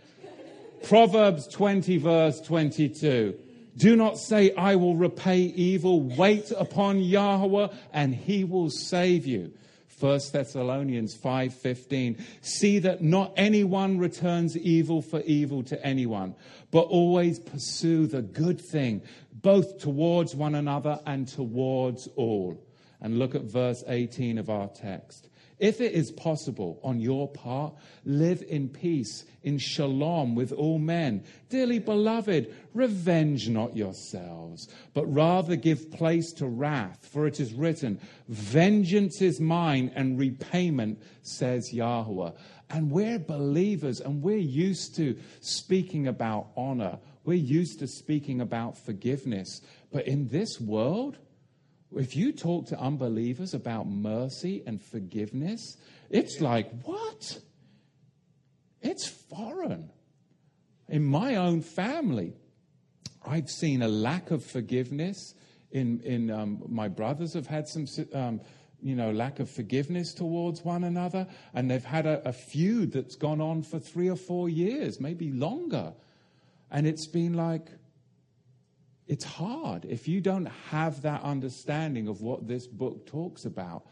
[0.83, 3.37] Proverbs 20, verse 22.
[3.77, 6.01] Do not say, I will repay evil.
[6.01, 9.53] Wait upon Yahweh and he will save you.
[9.99, 16.35] 1 Thessalonians 5:15 See that not anyone returns evil for evil to anyone
[16.71, 19.01] but always pursue the good thing
[19.41, 22.61] both towards one another and towards all.
[23.01, 25.28] And look at verse 18 of our text.
[25.59, 27.73] If it is possible on your part,
[28.05, 31.23] live in peace, in shalom with all men.
[31.49, 37.99] Dearly beloved, revenge not yourselves, but rather give place to wrath, for it is written,
[38.29, 42.31] Vengeance is mine and repayment, says Yahweh.
[42.69, 46.99] And we're believers and we're used to speaking about honor.
[47.25, 49.61] We're used to speaking about forgiveness.
[49.91, 51.17] But in this world,
[51.95, 55.77] if you talk to unbelievers about mercy and forgiveness,
[56.09, 57.39] it's like, what?
[58.81, 59.91] It's foreign.
[60.87, 62.33] In my own family,
[63.25, 65.33] I've seen a lack of forgiveness.
[65.71, 68.41] In, in um, my brothers have had some, um,
[68.81, 73.15] you know, lack of forgiveness towards one another, and they've had a, a feud that's
[73.15, 75.93] gone on for three or four years, maybe longer.
[76.71, 77.67] And it's been like,
[79.09, 79.85] it's hard.
[79.85, 83.87] If you don't have that understanding of what this book talks about,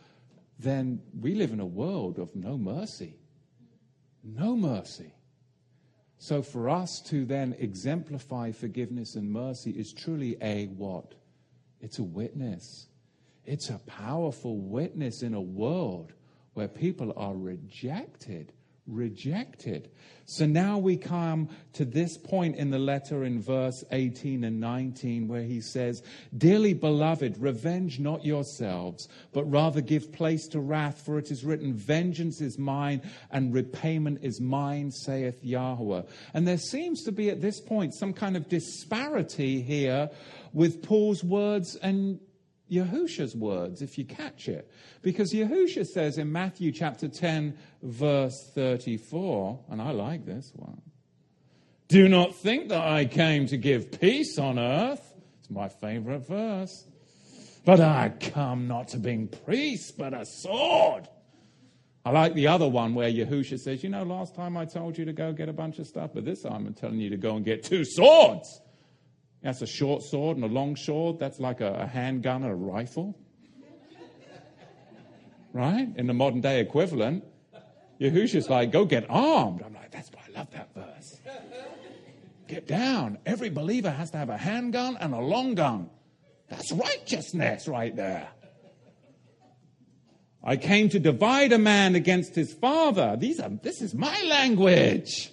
[0.60, 3.16] then we live in a world of no mercy.
[4.24, 5.12] No mercy.
[6.20, 11.16] So for us to then exemplify forgiveness and mercy is truly a what?
[11.82, 12.88] It's a witness.
[13.44, 16.14] It's a powerful witness in a world
[16.54, 18.54] where people are rejected
[18.88, 19.90] rejected.
[20.30, 25.30] So now we come to this point in the letter in verse 18 and 19
[25.30, 26.04] where he says,
[26.38, 31.74] Dearly beloved, revenge not yourselves, but rather give place to wrath, for it is written,
[31.74, 36.02] Vengeance is mine and repayment is mine, saith Yahweh.
[36.34, 40.10] And there seems to be at this point some kind of disparity here
[40.52, 42.20] with Paul's words and
[42.72, 44.70] Yahusha's words, if you catch it.
[45.02, 50.82] Because Yahusha says in Matthew chapter 10, verse 34, and I like this one
[51.88, 55.14] Do not think that I came to give peace on earth.
[55.40, 56.86] It's my favorite verse.
[57.64, 61.08] But I come not to bring peace, but a sword.
[62.06, 65.04] I like the other one where Yahusha says, You know, last time I told you
[65.04, 67.36] to go get a bunch of stuff, but this time I'm telling you to go
[67.36, 68.62] and get two swords.
[69.48, 71.20] That's a short sword and a long sword.
[71.20, 73.18] That's like a, a handgun and a rifle.
[75.54, 75.88] right?
[75.96, 77.24] In the modern day equivalent.
[77.98, 79.62] Yahusha's like, go get armed.
[79.66, 81.22] I'm like, that's why I love that verse.
[82.50, 83.20] Get down.
[83.26, 85.92] Every believer has to have a handgun and a long gun.
[86.50, 88.28] That's righteousness right there.
[90.44, 93.16] I came to divide a man against his father.
[93.18, 95.32] These are, this is my language.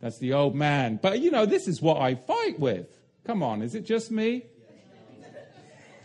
[0.00, 0.98] That's the old man.
[1.02, 2.94] But you know, this is what I fight with.
[3.28, 4.46] Come on, is it just me?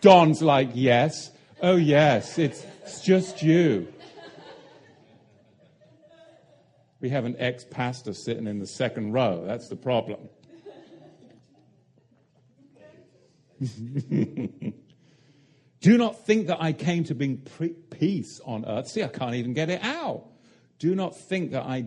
[0.01, 1.31] Don's like, yes.
[1.62, 3.88] Oh, yes, it's, it's just you.
[6.99, 9.45] We have an ex pastor sitting in the second row.
[9.47, 10.27] That's the problem.
[15.79, 18.89] Do not think that I came to bring peace on earth.
[18.89, 20.25] See, I can't even get it out.
[20.79, 21.81] Do not think that I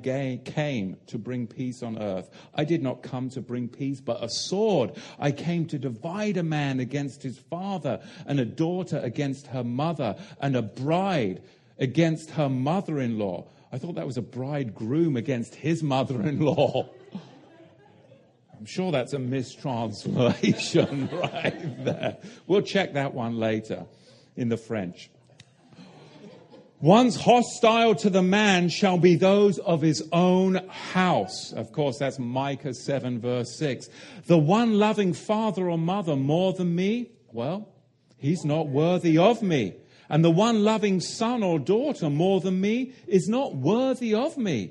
[0.44, 2.30] came to bring peace on earth.
[2.54, 4.92] I did not come to bring peace, but a sword.
[5.18, 10.16] I came to divide a man against his father, and a daughter against her mother,
[10.40, 11.42] and a bride
[11.78, 13.46] against her mother in law.
[13.70, 16.88] I thought that was a bridegroom against his mother in law.
[18.58, 22.16] I'm sure that's a mistranslation right there.
[22.46, 23.84] We'll check that one later
[24.36, 25.10] in the French.
[26.86, 31.52] One's hostile to the man shall be those of his own house.
[31.52, 33.88] Of course, that's Micah 7, verse 6.
[34.28, 37.68] The one loving father or mother more than me, well,
[38.18, 39.74] he's not worthy of me.
[40.08, 44.70] And the one loving son or daughter more than me is not worthy of me.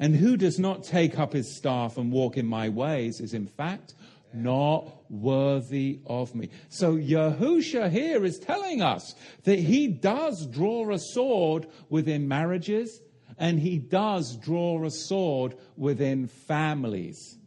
[0.00, 3.46] And who does not take up his staff and walk in my ways is in
[3.46, 3.94] fact
[4.34, 6.48] not worthy of me.
[6.68, 9.14] So Yahusha here is telling us
[9.44, 13.00] that he does draw a sword within marriages
[13.38, 17.38] and he does draw a sword within families.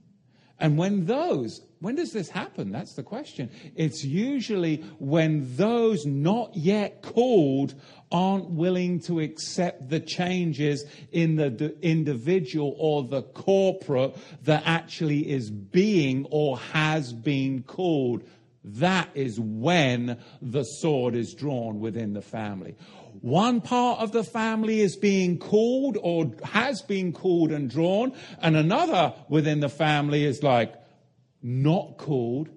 [0.60, 2.72] And when those, when does this happen?
[2.72, 3.50] That's the question.
[3.76, 7.76] It's usually when those not yet called
[8.12, 15.52] aren't willing to accept the changes in the individual or the corporate that actually is
[15.52, 18.24] being or has been called.
[18.64, 22.76] That is when the sword is drawn within the family.
[23.22, 28.56] One part of the family is being called or has been called and drawn, and
[28.56, 30.74] another within the family is like
[31.42, 32.50] not called,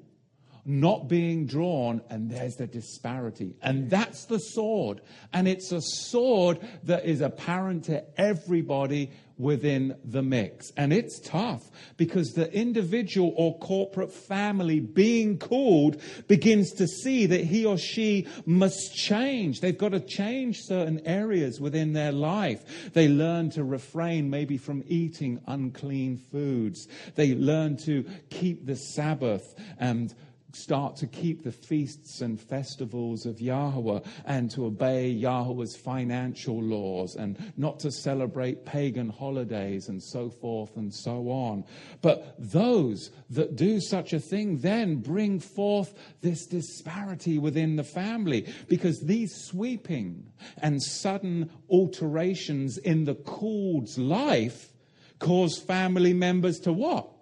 [0.65, 3.57] not being drawn, and there's the disparity.
[3.63, 5.01] And that's the sword.
[5.33, 10.71] And it's a sword that is apparent to everybody within the mix.
[10.77, 17.45] And it's tough because the individual or corporate family being called begins to see that
[17.45, 19.61] he or she must change.
[19.61, 22.93] They've got to change certain areas within their life.
[22.93, 26.89] They learn to refrain maybe from eating unclean foods.
[27.15, 30.15] They learn to keep the Sabbath and
[30.53, 37.17] start to keep the feasts and festivals of Yahweh and to obey Yahweh's financial laws
[37.17, 41.65] and not to celebrate pagan holidays and so forth and so on.
[42.01, 48.47] But those that do such a thing then bring forth this disparity within the family
[48.69, 50.33] because these sweeping
[50.63, 54.73] and sudden alterations in the called's life
[55.19, 57.18] cause family members to what?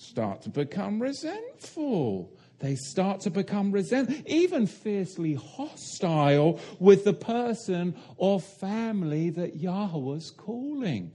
[0.00, 2.32] Start to become resentful.
[2.58, 10.30] They start to become resent, even fiercely hostile with the person or family that Yahweh's
[10.30, 11.12] calling.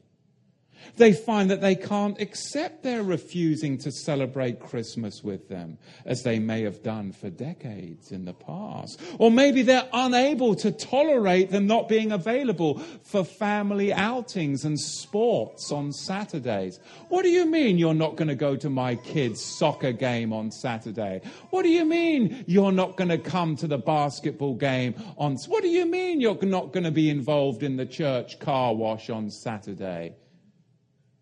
[0.97, 6.39] They find that they can't accept their refusing to celebrate Christmas with them, as they
[6.39, 8.99] may have done for decades in the past.
[9.19, 15.71] Or maybe they're unable to tolerate them not being available for family outings and sports
[15.71, 16.80] on Saturdays.
[17.09, 20.51] What do you mean you're not going to go to my kid's soccer game on
[20.51, 21.21] Saturday?
[21.49, 25.63] What do you mean you're not going to come to the basketball game on What
[25.63, 29.30] do you mean you're not going to be involved in the church car wash on
[29.30, 30.15] Saturday?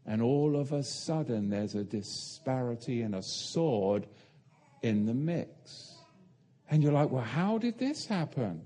[0.06, 4.08] And all of a sudden, there's a disparity and a sword
[4.82, 5.95] in the mix.
[6.70, 8.62] And you're like, well, how did this happen?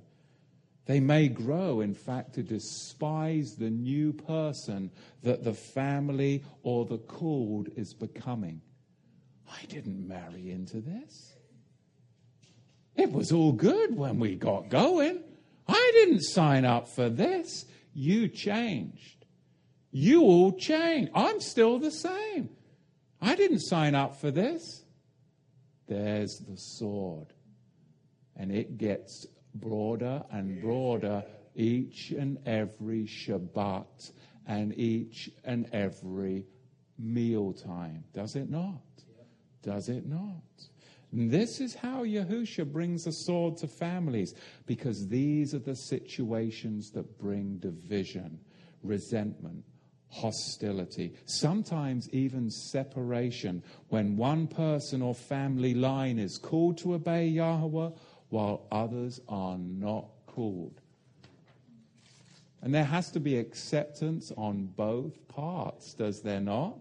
[0.85, 4.89] They may grow, in fact, to despise the new person
[5.21, 8.61] that the family or the called is becoming.
[9.51, 11.33] I didn't marry into this.
[12.95, 15.21] It was all good when we got going.
[15.67, 17.65] I didn't sign up for this.
[17.93, 19.16] You changed.
[19.99, 21.09] You all change.
[21.15, 22.49] I'm still the same.
[23.19, 24.83] I didn't sign up for this.
[25.87, 27.33] There's the sword.
[28.35, 29.25] And it gets
[29.55, 31.23] broader and broader
[31.55, 34.11] each and every Shabbat
[34.45, 36.45] and each and every
[36.99, 38.03] mealtime.
[38.13, 38.83] Does it not?
[39.63, 40.43] Does it not?
[41.11, 44.35] And this is how Yahusha brings a sword to families,
[44.67, 48.39] because these are the situations that bring division,
[48.83, 49.63] resentment,
[50.09, 57.89] hostility, sometimes even separation, when one person or family line is called to obey Yahweh
[58.29, 60.81] while others are not called.
[62.61, 66.79] And there has to be acceptance on both parts, does there not?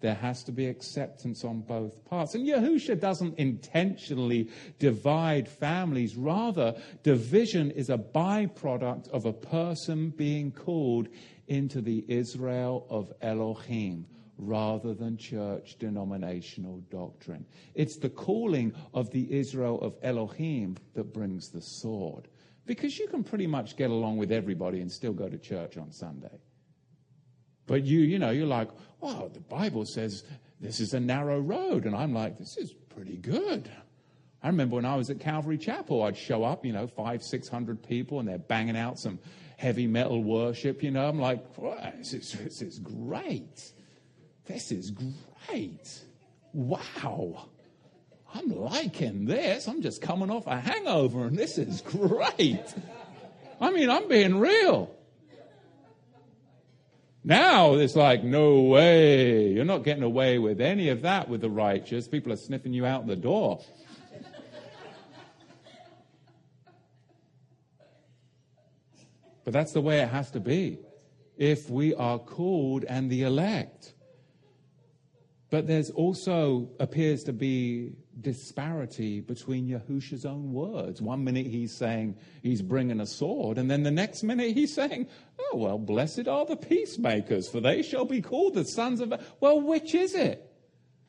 [0.00, 2.34] There has to be acceptance on both parts.
[2.34, 4.48] And Yahusha doesn't intentionally
[4.78, 6.16] divide families.
[6.16, 11.08] Rather, division is a byproduct of a person being called
[11.48, 14.06] into the Israel of Elohim
[14.38, 17.44] rather than church denominational doctrine.
[17.74, 22.28] It's the calling of the Israel of Elohim that brings the sword.
[22.64, 25.92] Because you can pretty much get along with everybody and still go to church on
[25.92, 26.38] Sunday.
[27.70, 28.68] But you, you know, you're like,
[29.00, 30.24] well, the Bible says
[30.60, 31.84] this is a narrow road.
[31.84, 33.70] And I'm like, this is pretty good.
[34.42, 37.46] I remember when I was at Calvary Chapel, I'd show up, you know, five, six
[37.46, 39.20] hundred people, and they're banging out some
[39.56, 41.06] heavy metal worship, you know.
[41.08, 41.44] I'm like,
[41.98, 43.72] this, is, this is great.
[44.46, 46.00] This is great.
[46.52, 47.50] Wow.
[48.34, 49.68] I'm liking this.
[49.68, 52.74] I'm just coming off a hangover and this is great.
[53.60, 54.92] I mean, I'm being real.
[57.22, 59.48] Now it's like, no way.
[59.48, 62.08] You're not getting away with any of that with the righteous.
[62.08, 63.60] People are sniffing you out the door.
[69.44, 70.78] But that's the way it has to be
[71.36, 73.94] if we are called and the elect.
[75.50, 81.02] But there's also appears to be disparity between Yahusha's own words.
[81.02, 85.08] One minute he's saying he's bringing a sword, and then the next minute he's saying,
[85.38, 89.12] Oh, well, blessed are the peacemakers, for they shall be called the sons of.
[89.40, 90.46] Well, which is it?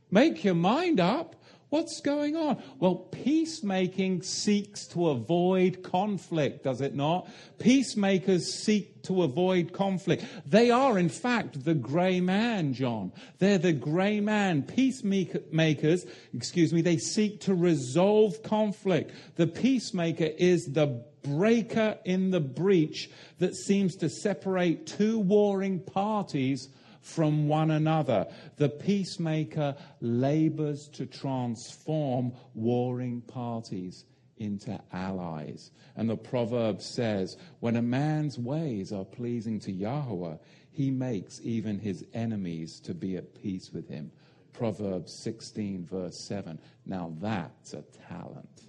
[0.10, 1.41] Make your mind up.
[1.72, 2.62] What's going on?
[2.80, 7.30] Well, peacemaking seeks to avoid conflict, does it not?
[7.60, 10.26] Peacemakers seek to avoid conflict.
[10.46, 13.14] They are, in fact, the grey man, John.
[13.40, 14.64] They're the grey man.
[14.64, 19.14] Peacemakers, excuse me, they seek to resolve conflict.
[19.38, 23.10] The peacemaker is the breaker in the breach
[23.40, 26.68] that seems to separate two warring parties
[27.02, 28.28] from one another.
[28.58, 34.06] The peacemaker labors to transform warring parties
[34.38, 35.72] into allies.
[35.96, 40.38] And the proverb says, when a man's ways are pleasing to Yahweh,
[40.72, 44.12] he makes even his enemies to be at peace with him.
[44.54, 46.60] Proverbs 16, verse 7.
[46.86, 48.64] Now that's a talent.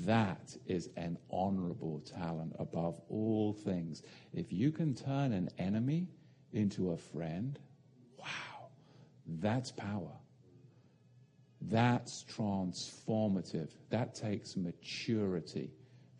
[0.00, 4.02] That is an honorable talent above all things.
[4.34, 6.08] If you can turn an enemy
[6.56, 7.58] into a friend,
[8.18, 8.68] wow,
[9.26, 10.12] that's power.
[11.60, 13.70] That's transformative.
[13.90, 15.70] That takes maturity.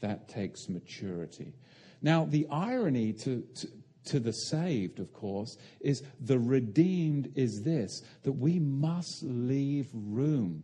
[0.01, 1.55] That takes maturity.
[2.03, 3.69] Now, the irony to, to,
[4.07, 10.63] to, the saved, of course, is the redeemed is this that we must leave room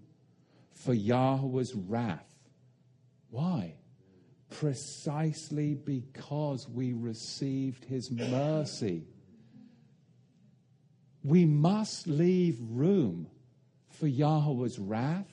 [0.75, 2.35] for Yahweh's wrath.
[3.31, 3.75] Why?
[4.51, 9.07] Precisely because we received his mercy
[11.25, 13.29] we must leave room
[13.91, 15.33] for Yahweh's wrath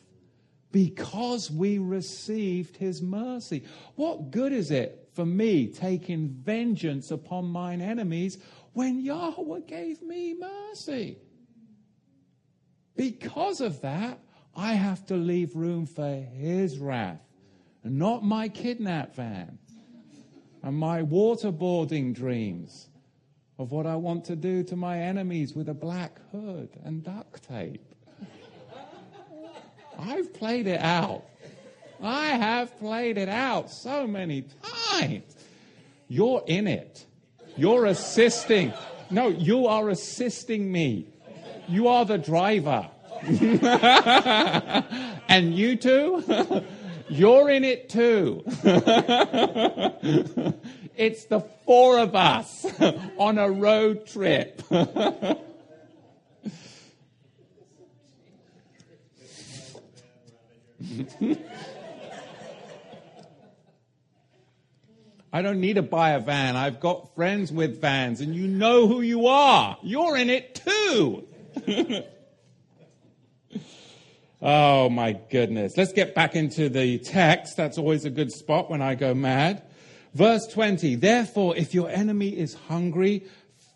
[0.71, 3.63] because we received his mercy.
[3.95, 8.37] What good is it for me taking vengeance upon mine enemies
[8.73, 11.17] when Yahweh gave me mercy?
[12.95, 14.19] Because of that,
[14.55, 17.21] I have to leave room for his wrath,
[17.83, 19.57] and not my kidnap van
[20.61, 22.88] and my waterboarding dreams
[23.59, 27.47] of what I want to do to my enemies with a black hood and duct
[27.47, 27.83] tape.
[29.99, 31.25] I've played it out.
[32.01, 35.35] I have played it out so many times.
[36.07, 37.05] You're in it.
[37.57, 38.71] You're assisting.
[39.11, 41.07] No, you are assisting me.
[41.67, 42.89] You are the driver.
[45.27, 46.63] and you too?
[47.09, 48.43] You're in it too.
[50.99, 52.65] it's the four of us
[53.17, 54.61] on a road trip.
[65.31, 66.57] I don't need to buy a van.
[66.57, 69.77] I've got friends with vans, and you know who you are.
[69.81, 71.25] You're in it too.
[74.41, 75.75] Oh my goodness.
[75.75, 77.57] Let's get back into the text.
[77.57, 79.63] That's always a good spot when I go mad.
[80.13, 80.95] Verse 20.
[80.95, 83.25] Therefore, if your enemy is hungry,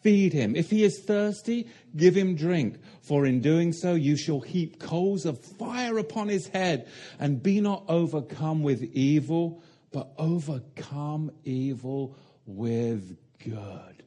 [0.02, 0.56] feed him.
[0.56, 2.78] If he is thirsty, give him drink.
[3.02, 6.88] For in doing so, you shall heap coals of fire upon his head
[7.20, 14.04] and be not overcome with evil, but overcome evil with good.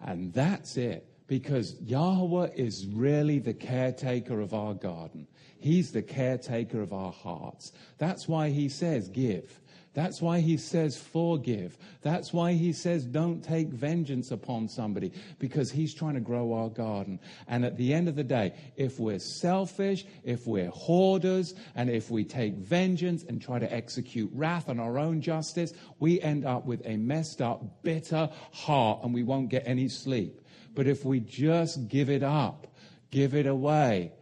[0.00, 5.26] And that's it because Yahweh is really the caretaker of our garden.
[5.58, 7.72] He's the caretaker of our hearts.
[7.98, 9.60] That's why he says, give.
[9.96, 11.78] That's why he says, forgive.
[12.02, 16.68] That's why he says, don't take vengeance upon somebody, because he's trying to grow our
[16.68, 17.18] garden.
[17.48, 22.10] And at the end of the day, if we're selfish, if we're hoarders, and if
[22.10, 26.66] we take vengeance and try to execute wrath on our own justice, we end up
[26.66, 30.42] with a messed up, bitter heart, and we won't get any sleep.
[30.74, 32.66] But if we just give it up,
[33.10, 34.12] give it away,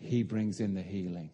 [0.00, 1.30] he brings in the healing.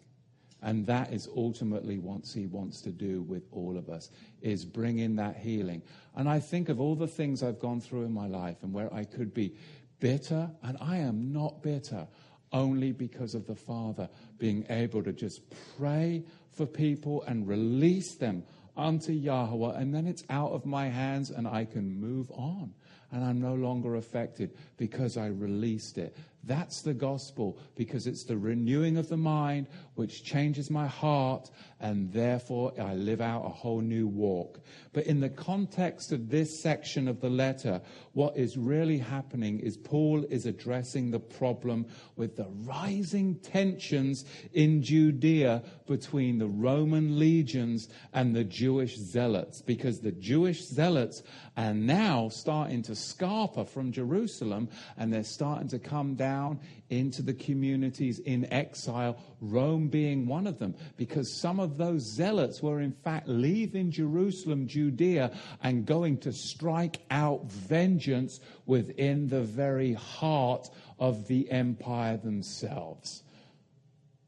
[0.64, 4.10] And that is ultimately what he wants to do with all of us,
[4.40, 5.82] is bring in that healing.
[6.16, 8.92] And I think of all the things I've gone through in my life and where
[8.92, 9.54] I could be
[10.00, 12.08] bitter, and I am not bitter
[12.50, 14.08] only because of the Father
[14.38, 15.42] being able to just
[15.76, 18.42] pray for people and release them
[18.76, 22.72] unto Yahweh, and then it's out of my hands and I can move on
[23.14, 26.16] and I'm no longer affected because I released it.
[26.42, 32.12] That's the gospel because it's the renewing of the mind which changes my heart and
[32.12, 34.60] therefore I live out a whole new walk.
[34.92, 37.80] But in the context of this section of the letter,
[38.12, 41.86] what is really happening is Paul is addressing the problem
[42.16, 50.00] with the rising tensions in Judea between the Roman legions and the Jewish zealots because
[50.00, 51.22] the Jewish zealots
[51.56, 57.34] are now starting to scarper from Jerusalem and they're starting to come down into the
[57.34, 62.92] communities in exile, Rome being one of them, because some of those zealots were in
[62.92, 70.68] fact leaving Jerusalem, Judea, and going to strike out vengeance within the very heart
[70.98, 73.22] of the empire themselves.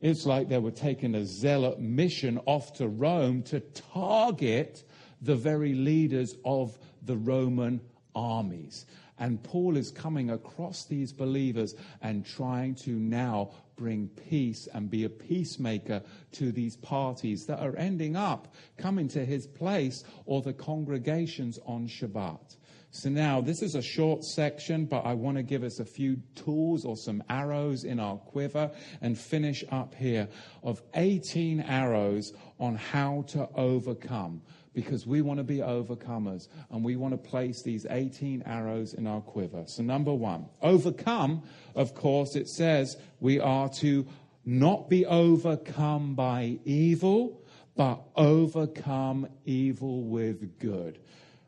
[0.01, 4.85] It's like they were taking a zealot mission off to Rome to target
[5.23, 7.81] the very leaders of the Roman
[8.15, 8.87] armies.
[9.19, 15.05] And Paul is coming across these believers and trying to now bring peace and be
[15.05, 16.03] a peacemaker
[16.33, 21.87] to these parties that are ending up coming to his place or the congregations on
[21.87, 22.57] Shabbat.
[22.91, 26.17] So now this is a short section, but I want to give us a few
[26.35, 28.71] tools or some arrows in our quiver
[29.03, 30.29] and finish up here
[30.63, 34.41] of 18 arrows on how to overcome
[34.77, 39.07] because we want to be overcomers and we want to place these 18 arrows in
[39.07, 39.65] our quiver.
[39.67, 41.43] So, number one, overcome,
[41.75, 44.07] of course, it says we are to
[44.45, 47.43] not be overcome by evil,
[47.75, 50.99] but overcome evil with good.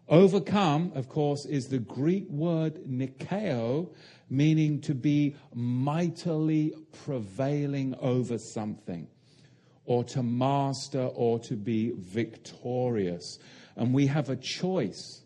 [0.09, 3.91] Overcome, of course, is the Greek word nikeo,
[4.31, 6.73] meaning to be mightily
[7.05, 9.07] prevailing over something
[9.89, 13.39] or to master or to be victorious.
[13.75, 15.23] And we have a choice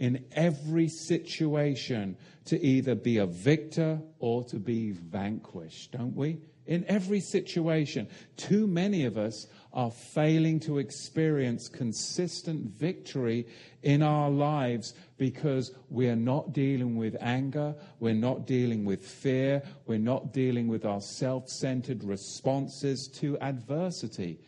[0.00, 6.40] in every situation to either be a victor or to be vanquished, don't we?
[6.66, 13.46] In every situation, too many of us are failing to experience consistent victory
[13.82, 19.98] in our lives because we're not dealing with anger, we're not dealing with fear, we're
[19.98, 24.40] not dealing with our self centered responses to adversity.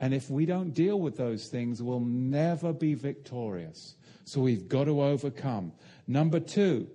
[0.00, 3.96] And if we don't deal with those things, we'll never be victorious.
[4.24, 5.72] So we've got to overcome.
[6.06, 6.88] Number two,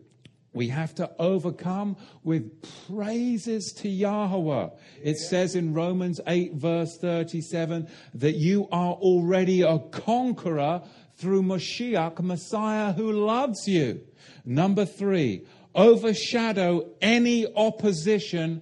[0.53, 4.69] we have to overcome with praises to Yahweh.
[5.01, 10.83] It says in Romans 8, verse 37, that you are already a conqueror
[11.17, 14.01] through Mashiach, Messiah who loves you.
[14.45, 15.45] Number three,
[15.75, 18.61] overshadow any opposition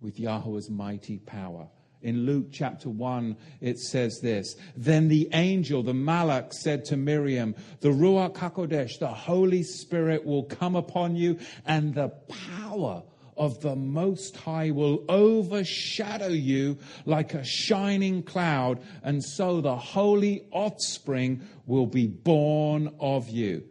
[0.00, 1.68] with Yahweh's mighty power.
[2.02, 7.54] In Luke chapter 1, it says this Then the angel, the Malach, said to Miriam,
[7.80, 13.02] The Ruach HaKodesh, the Holy Spirit, will come upon you, and the power
[13.36, 20.46] of the Most High will overshadow you like a shining cloud, and so the holy
[20.52, 23.64] offspring will be born of you.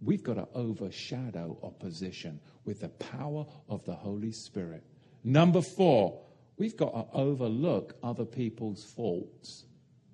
[0.00, 4.84] We've got to overshadow opposition with the power of the Holy Spirit.
[5.24, 6.20] Number four,
[6.58, 9.64] we've got to overlook other people's faults.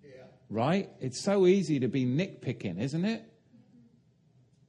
[0.03, 0.23] Yeah.
[0.49, 0.91] Right?
[1.01, 3.33] It's so easy to be nitpicking, isn't it?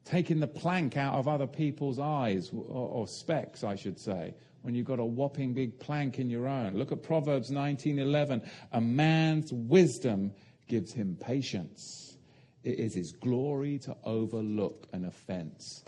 [0.05, 4.75] taking the plank out of other people's eyes, or, or specks, I should say, when
[4.75, 6.75] you've got a whopping big plank in your own.
[6.75, 8.47] Look at Proverbs 19:11.
[8.71, 10.33] A man's wisdom
[10.67, 12.17] gives him patience.
[12.63, 15.83] It is his glory to overlook an offense.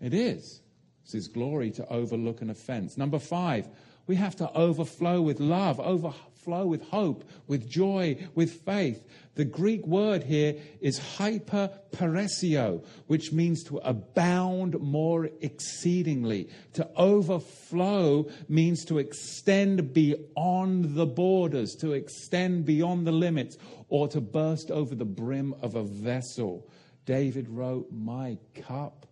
[0.00, 0.60] It is.
[1.02, 2.98] It's his glory to overlook an offense.
[2.98, 3.68] Number five,
[4.06, 9.04] we have to overflow with love, overflow with hope, with joy, with faith.
[9.34, 16.48] The Greek word here is hyperperesio, which means to abound more exceedingly.
[16.74, 24.20] To overflow means to extend beyond the borders, to extend beyond the limits, or to
[24.20, 26.66] burst over the brim of a vessel.
[27.04, 29.06] David wrote, My cup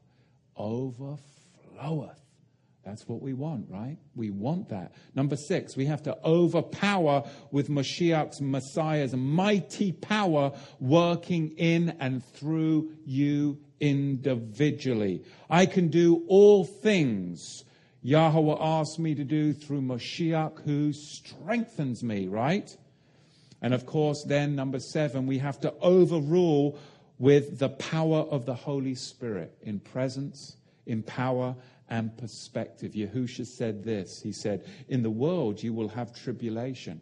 [0.57, 2.24] overfloweth.
[2.85, 3.97] That's what we want, right?
[4.15, 4.93] We want that.
[5.15, 12.93] Number six, we have to overpower with Mashiach's Messiah's mighty power working in and through
[13.05, 15.23] you individually.
[15.49, 17.65] I can do all things
[18.05, 22.77] Yahweh asks me to do through Mashiach who strengthens me, right?
[23.63, 26.79] And of course, then number seven, we have to overrule
[27.19, 31.57] with the power of the Holy Spirit in presence, in power,
[31.89, 32.93] and perspective.
[32.93, 37.01] Yahusha said this He said, In the world you will have tribulation,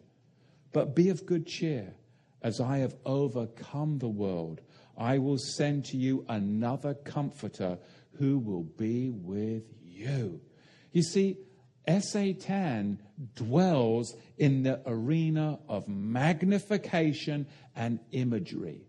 [0.71, 1.93] but be of good cheer.
[2.41, 4.59] As I have overcome the world,
[4.97, 7.77] I will send to you another comforter
[8.17, 10.41] who will be with you.
[10.91, 11.37] You see,
[11.99, 13.01] Satan
[13.35, 18.81] dwells in the arena of magnification and imagery.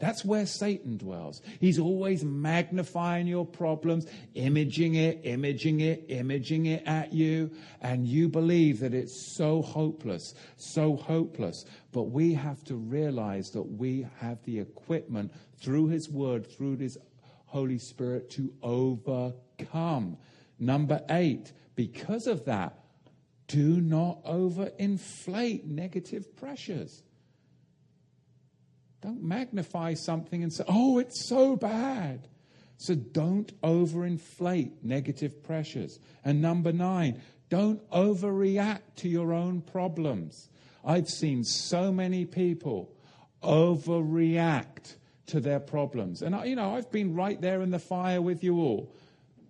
[0.00, 1.40] That's where Satan dwells.
[1.60, 8.28] He's always magnifying your problems, imaging it, imaging it, imaging it at you, and you
[8.28, 11.64] believe that it's so hopeless, so hopeless.
[11.92, 16.98] But we have to realize that we have the equipment through His Word, through His
[17.46, 20.16] Holy Spirit to overcome.
[20.58, 22.78] Number eight, because of that,
[23.46, 27.04] do not overinflate negative pressures.
[29.04, 32.26] Don't magnify something and say, oh, it's so bad.
[32.78, 35.98] So don't overinflate negative pressures.
[36.24, 40.48] And number nine, don't overreact to your own problems.
[40.82, 42.96] I've seen so many people
[43.42, 44.96] overreact
[45.26, 46.22] to their problems.
[46.22, 48.96] And, I, you know, I've been right there in the fire with you all.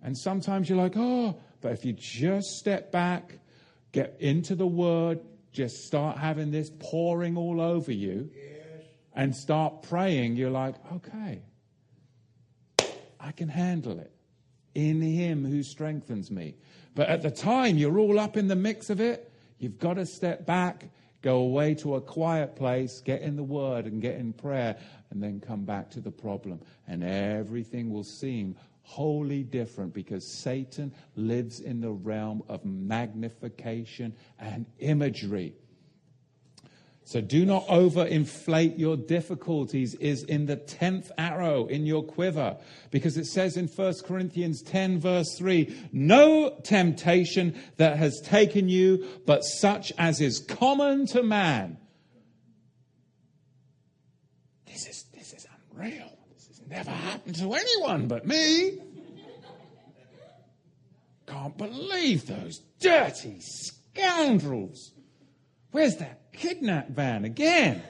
[0.02, 3.38] And sometimes you're like, oh, but if you just step back,
[3.92, 5.20] get into the Word,
[5.52, 8.53] just start having this pouring all over you, yes.
[9.14, 11.42] And start praying, you're like, okay,
[13.20, 14.12] I can handle it
[14.74, 16.56] in Him who strengthens me.
[16.94, 19.32] But at the time, you're all up in the mix of it.
[19.58, 20.90] You've got to step back,
[21.22, 24.76] go away to a quiet place, get in the Word and get in prayer,
[25.10, 26.60] and then come back to the problem.
[26.86, 34.66] And everything will seem wholly different because Satan lives in the realm of magnification and
[34.78, 35.54] imagery.
[37.06, 42.56] So do not overinflate your difficulties is in the 10th arrow in your quiver
[42.90, 49.06] because it says in 1 Corinthians 10 verse 3, no temptation that has taken you
[49.26, 51.76] but such as is common to man.
[54.66, 56.10] This is, this is unreal.
[56.34, 58.80] This has never happened to anyone but me.
[61.26, 64.92] Can't believe those dirty scoundrels.
[65.70, 67.82] Where's that kidnap van again?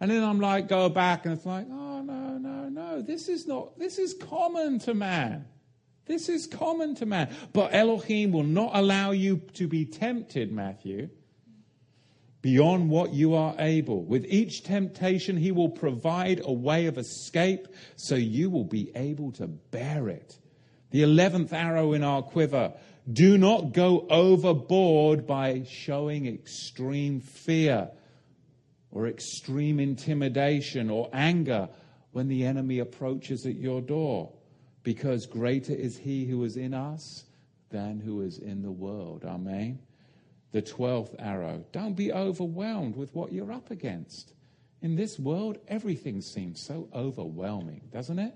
[0.00, 3.02] And then I'm like, go back, and it's like, oh, no, no, no.
[3.02, 5.44] This is not, this is common to man.
[6.06, 7.34] This is common to man.
[7.52, 11.10] But Elohim will not allow you to be tempted, Matthew,
[12.40, 14.02] beyond what you are able.
[14.02, 19.32] With each temptation, he will provide a way of escape so you will be able
[19.32, 20.38] to bear it.
[20.90, 22.72] The 11th arrow in our quiver
[23.12, 27.90] do not go overboard by showing extreme fear
[28.90, 31.68] or extreme intimidation or anger
[32.12, 34.32] when the enemy approaches at your door,
[34.82, 37.24] because greater is he who is in us
[37.70, 39.24] than who is in the world.
[39.24, 39.78] Amen.
[40.52, 44.32] The 12th arrow don't be overwhelmed with what you're up against.
[44.82, 48.34] In this world, everything seems so overwhelming, doesn't it?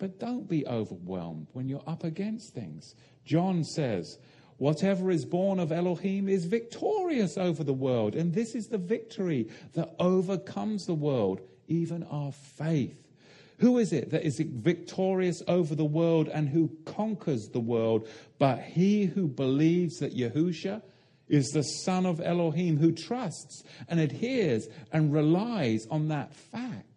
[0.00, 2.94] But don't be overwhelmed when you're up against things.
[3.24, 4.18] John says,
[4.56, 8.14] Whatever is born of Elohim is victorious over the world.
[8.14, 12.96] And this is the victory that overcomes the world, even our faith.
[13.58, 18.08] Who is it that is victorious over the world and who conquers the world?
[18.38, 20.80] But he who believes that Yahusha
[21.28, 26.89] is the Son of Elohim, who trusts and adheres and relies on that fact.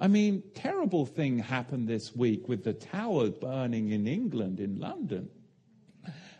[0.00, 5.28] I mean, terrible thing happened this week with the tower burning in England, in London.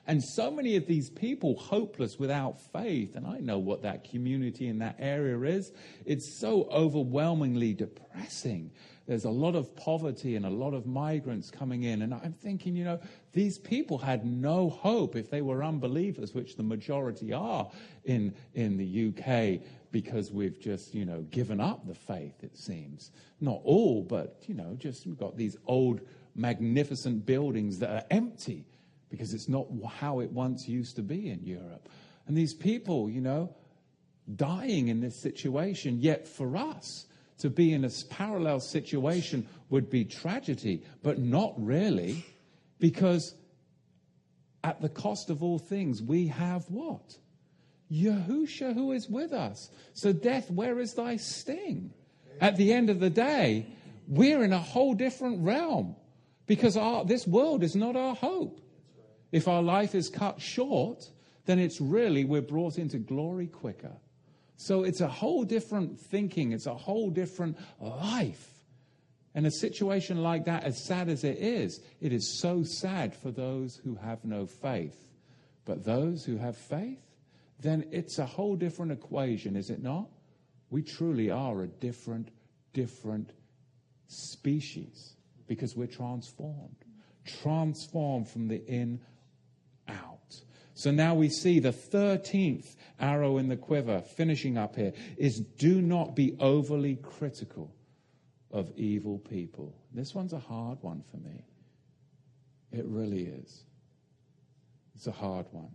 [0.07, 4.67] And so many of these people, hopeless without faith, and I know what that community
[4.67, 5.73] in that area is,
[6.07, 8.71] it's so overwhelmingly depressing.
[9.07, 12.03] There's a lot of poverty and a lot of migrants coming in.
[12.03, 12.99] And I'm thinking, you know,
[13.33, 17.71] these people had no hope if they were unbelievers, which the majority are
[18.05, 19.61] in, in the UK,
[19.93, 23.11] because we've just, you know, given up the faith, it seems.
[23.41, 26.01] Not all, but, you know, just we've got these old,
[26.35, 28.65] magnificent buildings that are empty
[29.11, 31.89] because it's not how it once used to be in Europe.
[32.27, 33.55] And these people, you know,
[34.37, 37.07] dying in this situation, yet for us
[37.39, 42.25] to be in a parallel situation would be tragedy, but not really,
[42.79, 43.35] because
[44.63, 47.17] at the cost of all things, we have what?
[47.91, 49.71] Yahusha who is with us.
[49.95, 51.93] So, death, where is thy sting?
[52.41, 53.67] At the end of the day,
[54.09, 55.97] we're in a whole different realm
[56.47, 58.61] because our, this world is not our hope.
[59.33, 61.09] If our life is cut short,
[61.47, 63.93] then it's really we're brought into glory quicker.
[64.57, 68.49] So it's a whole different thinking, it's a whole different life.
[69.35, 73.31] And a situation like that, as sad as it is, it is so sad for
[73.31, 74.97] those who have no faith.
[75.65, 76.99] But those who have faith,
[77.61, 80.09] then it's a whole different equation, is it not?
[80.71, 82.31] We truly are a different,
[82.73, 83.33] different
[84.07, 85.15] species
[85.47, 86.77] because we're transformed.
[87.43, 89.01] Transformed from the in
[89.89, 90.41] out.
[90.75, 95.83] so now we see the 13th arrow in the quiver, finishing up here, is do
[95.83, 97.75] not be overly critical
[98.53, 99.75] of evil people.
[99.93, 101.45] This one's a hard one for me.
[102.73, 103.65] It really is.
[104.95, 105.71] It's a hard one.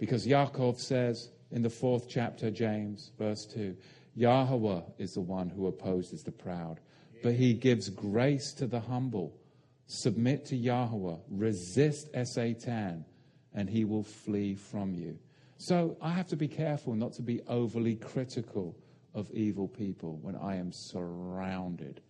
[0.00, 3.76] Because Yaakov says in the fourth chapter, James, verse 2,
[4.16, 6.80] Yahweh is the one who opposes the proud,
[7.22, 9.36] but he gives grace to the humble.
[9.86, 13.04] Submit to Yahweh, resist Satan
[13.52, 15.18] and he will flee from you.
[15.58, 18.74] So I have to be careful not to be overly critical
[19.12, 22.00] of evil people when I am surrounded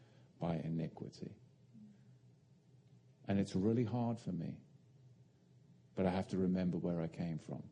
[0.41, 1.32] by iniquity.
[3.26, 4.59] And it's really hard for me,
[5.97, 7.62] but I have to remember where I came from.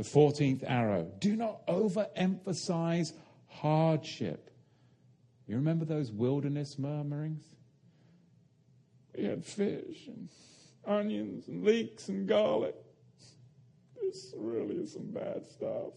[0.00, 3.12] The 14th arrow do not overemphasize
[3.48, 4.50] hardship.
[5.46, 7.44] You remember those wilderness murmurings?
[9.14, 10.30] We had fish and
[10.86, 12.76] onions and leeks and garlic.
[14.00, 15.92] This really is some bad stuff.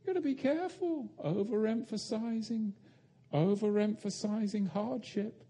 [0.00, 2.72] You've got to be careful overemphasizing,
[3.32, 5.44] overemphasizing hardship.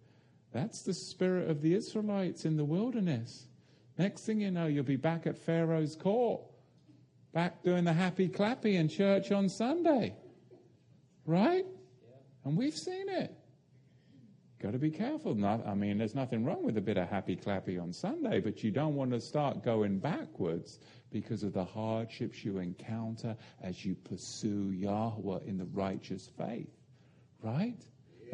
[0.52, 3.46] That's the spirit of the Israelites in the wilderness.
[3.96, 6.42] Next thing you know, you'll be back at Pharaoh's court,
[7.34, 10.14] back doing the happy clappy in church on Sunday.
[11.26, 11.66] Right?
[12.44, 13.36] And we've seen it.
[14.62, 15.34] Got to be careful.
[15.34, 18.62] Not, I mean, there's nothing wrong with a bit of happy clappy on Sunday, but
[18.62, 20.78] you don't want to start going backwards
[21.10, 26.70] because of the hardships you encounter as you pursue Yahweh in the righteous faith.
[27.42, 27.84] Right?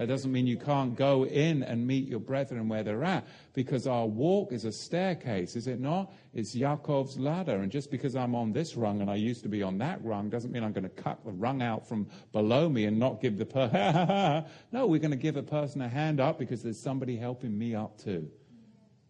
[0.00, 3.86] That doesn't mean you can't go in and meet your brethren where they're at, because
[3.86, 6.10] our walk is a staircase, is it not?
[6.32, 7.56] It's Yaakov's ladder.
[7.56, 10.30] And just because I'm on this rung and I used to be on that rung
[10.30, 13.36] doesn't mean I'm going to cut the rung out from below me and not give
[13.36, 14.46] the person.
[14.72, 17.74] no, we're going to give a person a hand up because there's somebody helping me
[17.74, 18.30] up too.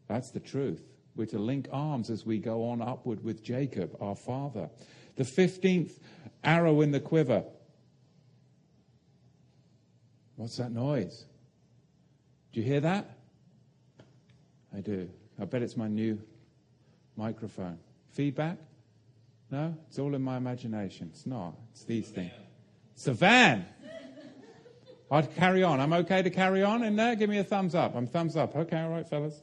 [0.08, 0.82] That's the truth.
[1.14, 4.68] We're to link arms as we go on upward with Jacob, our father.
[5.14, 6.00] The 15th
[6.42, 7.44] arrow in the quiver
[10.40, 11.26] What's that noise?
[12.54, 13.10] Do you hear that?
[14.74, 15.10] I do.
[15.38, 16.18] I bet it's my new
[17.14, 17.78] microphone.
[18.12, 18.56] Feedback?
[19.50, 19.76] No?
[19.88, 21.10] It's all in my imagination.
[21.12, 21.56] It's not.
[21.72, 22.32] It's these things.
[22.94, 23.66] It's a van.
[25.10, 25.78] I'd carry on.
[25.78, 27.16] I'm okay to carry on in there?
[27.16, 27.94] Give me a thumbs up.
[27.94, 28.56] I'm thumbs up.
[28.56, 29.38] Okay, all right, fellas.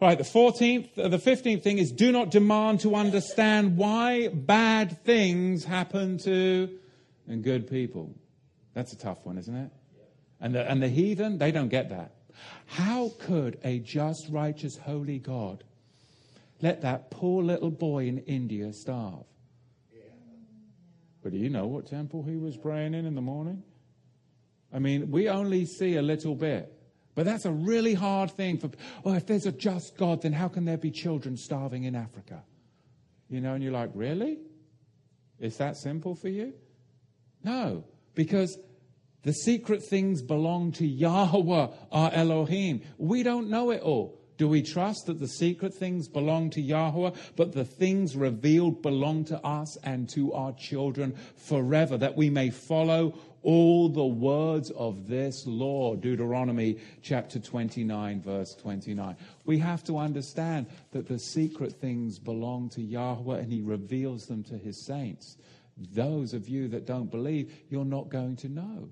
[0.00, 4.28] All right, the 14th, uh, the 15th thing is do not demand to understand why
[4.28, 6.78] bad things happen to
[7.28, 8.14] and good people.
[8.72, 9.70] That's a tough one, isn't it?
[10.40, 12.12] And the, and the heathen, they don't get that.
[12.66, 15.64] How could a just, righteous, holy God
[16.60, 19.24] let that poor little boy in India starve?
[21.22, 23.62] But do you know what temple he was praying in in the morning?
[24.72, 26.70] I mean, we only see a little bit.
[27.14, 28.70] But that's a really hard thing for.
[29.04, 32.42] well, if there's a just God, then how can there be children starving in Africa?
[33.30, 34.38] You know, and you're like, really?
[35.38, 36.52] Is that simple for you?
[37.42, 38.58] No, because
[39.24, 42.82] the secret things belong to Yahweh, our Elohim.
[42.98, 44.20] We don't know it all.
[44.36, 49.24] Do we trust that the secret things belong to Yahweh, but the things revealed belong
[49.26, 55.06] to us and to our children forever, that we may follow all the words of
[55.06, 55.94] this law?
[55.94, 59.16] Deuteronomy chapter 29, verse 29.
[59.44, 64.42] We have to understand that the secret things belong to Yahweh and He reveals them
[64.44, 65.38] to His saints.
[65.76, 68.88] Those of you that don't believe, you're not going to know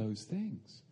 [0.00, 0.82] those things.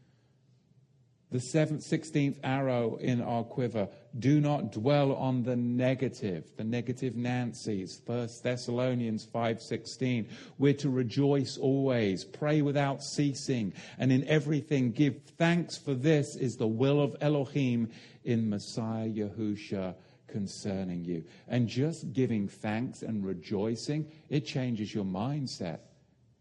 [1.31, 3.89] The seventh, sixteenth arrow in our quiver.
[4.19, 8.01] Do not dwell on the negative, the negative Nancy's.
[8.07, 10.29] First Thessalonians five sixteen.
[10.57, 15.77] We're to rejoice always, pray without ceasing, and in everything give thanks.
[15.77, 17.91] For this is the will of Elohim
[18.25, 19.95] in Messiah Yahusha
[20.29, 21.25] concerning you.
[21.47, 25.81] And just giving thanks and rejoicing, it changes your mindset.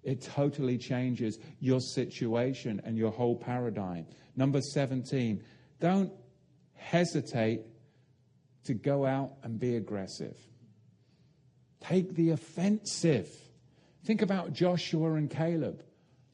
[0.04, 4.06] It totally changes your situation and your whole paradigm.
[4.36, 5.44] Number 17,
[5.80, 6.12] don't
[6.76, 7.62] hesitate
[8.66, 10.38] to go out and be aggressive.
[11.82, 13.30] Take the offensive.
[14.06, 15.84] Think about Joshua and Caleb.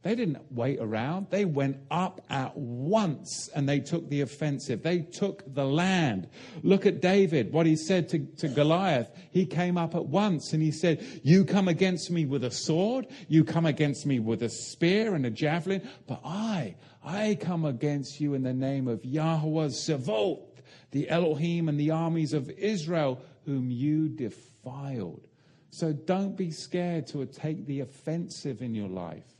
[0.03, 1.27] They didn't wait around.
[1.29, 4.83] They went up at once and they took the offensive.
[4.83, 6.27] They took the land.
[6.61, 9.09] Look at David, what he said to, to Goliath.
[9.31, 13.07] He came up at once and he said, You come against me with a sword,
[13.29, 18.19] you come against me with a spear and a javelin, but I, I come against
[18.19, 23.71] you in the name of Yahweh Sevoth, the Elohim and the armies of Israel, whom
[23.71, 25.27] you defiled.
[25.69, 29.32] So don't be scared to take the offensive in your life.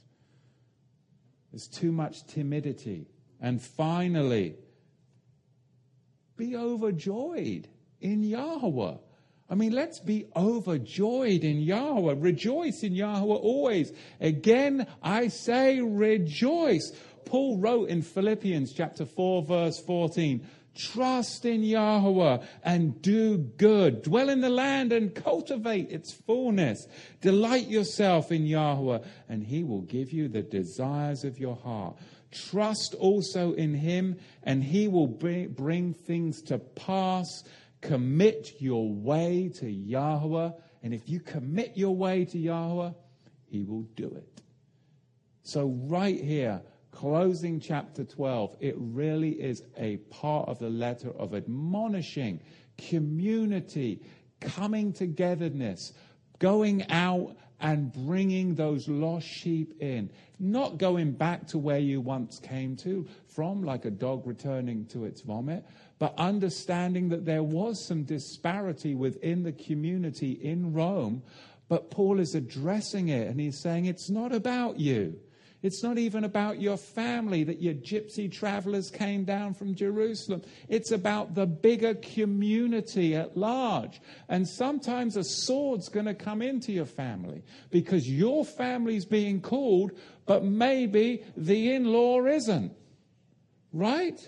[1.53, 3.05] There's too much timidity.
[3.39, 4.55] And finally,
[6.35, 7.67] be overjoyed
[8.01, 8.95] in Yahweh.
[9.49, 12.15] I mean, let's be overjoyed in Yahweh.
[12.17, 13.91] Rejoice in Yahweh always.
[14.19, 16.91] Again, I say rejoice.
[17.25, 24.01] Paul wrote in Philippians chapter 4, verse 14 Trust in Yahweh and do good.
[24.01, 26.87] Dwell in the land and cultivate its fullness.
[27.21, 28.99] Delight yourself in Yahweh,
[29.29, 31.95] and he will give you the desires of your heart.
[32.31, 37.43] Trust also in him, and he will bring things to pass
[37.83, 40.51] Commit your way to Yahweh.
[40.83, 42.91] And if you commit your way to Yahweh,
[43.45, 44.41] He will do it.
[45.43, 46.61] So, right here,
[46.93, 52.39] closing chapter 12, it really is a part of the letter of admonishing
[52.77, 54.01] community,
[54.39, 55.93] coming togetherness,
[56.39, 60.09] going out and bringing those lost sheep in.
[60.39, 65.05] Not going back to where you once came to from, like a dog returning to
[65.05, 65.65] its vomit,
[65.97, 71.23] but understanding that there was some disparity within the community in Rome.
[71.69, 75.19] But Paul is addressing it and he's saying, it's not about you.
[75.63, 80.41] It's not even about your family that your gypsy travelers came down from Jerusalem.
[80.67, 84.01] It's about the bigger community at large.
[84.27, 89.93] And sometimes a sword's going to come into your family because your family's being called,
[90.25, 92.73] but maybe the in law isn't.
[93.71, 94.19] Right?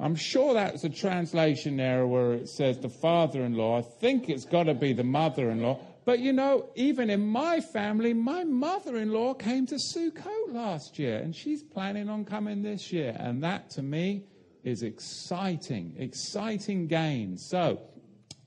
[0.00, 3.78] I'm sure that's a translation error where it says the father in law.
[3.78, 5.80] I think it's got to be the mother in law.
[6.08, 10.98] But you know, even in my family, my mother in law came to Sukkot last
[10.98, 13.14] year, and she's planning on coming this year.
[13.20, 14.24] And that to me
[14.64, 17.36] is exciting, exciting gain.
[17.36, 17.82] So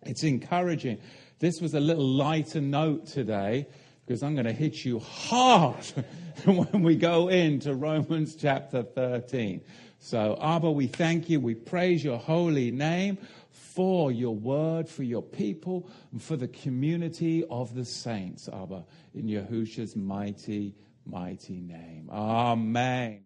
[0.01, 0.97] it's encouraging.
[1.37, 3.67] This was a little lighter note today
[4.07, 5.85] because I'm going to hit you hard
[6.45, 9.61] when we go into Romans chapter 13.
[9.99, 11.39] So, Abba, we thank you.
[11.39, 13.19] We praise your holy name
[13.73, 19.27] for your word, for your people, and for the community of the saints, Abba, in
[19.27, 22.09] Yahusha's mighty, mighty name.
[22.11, 23.23] Amen.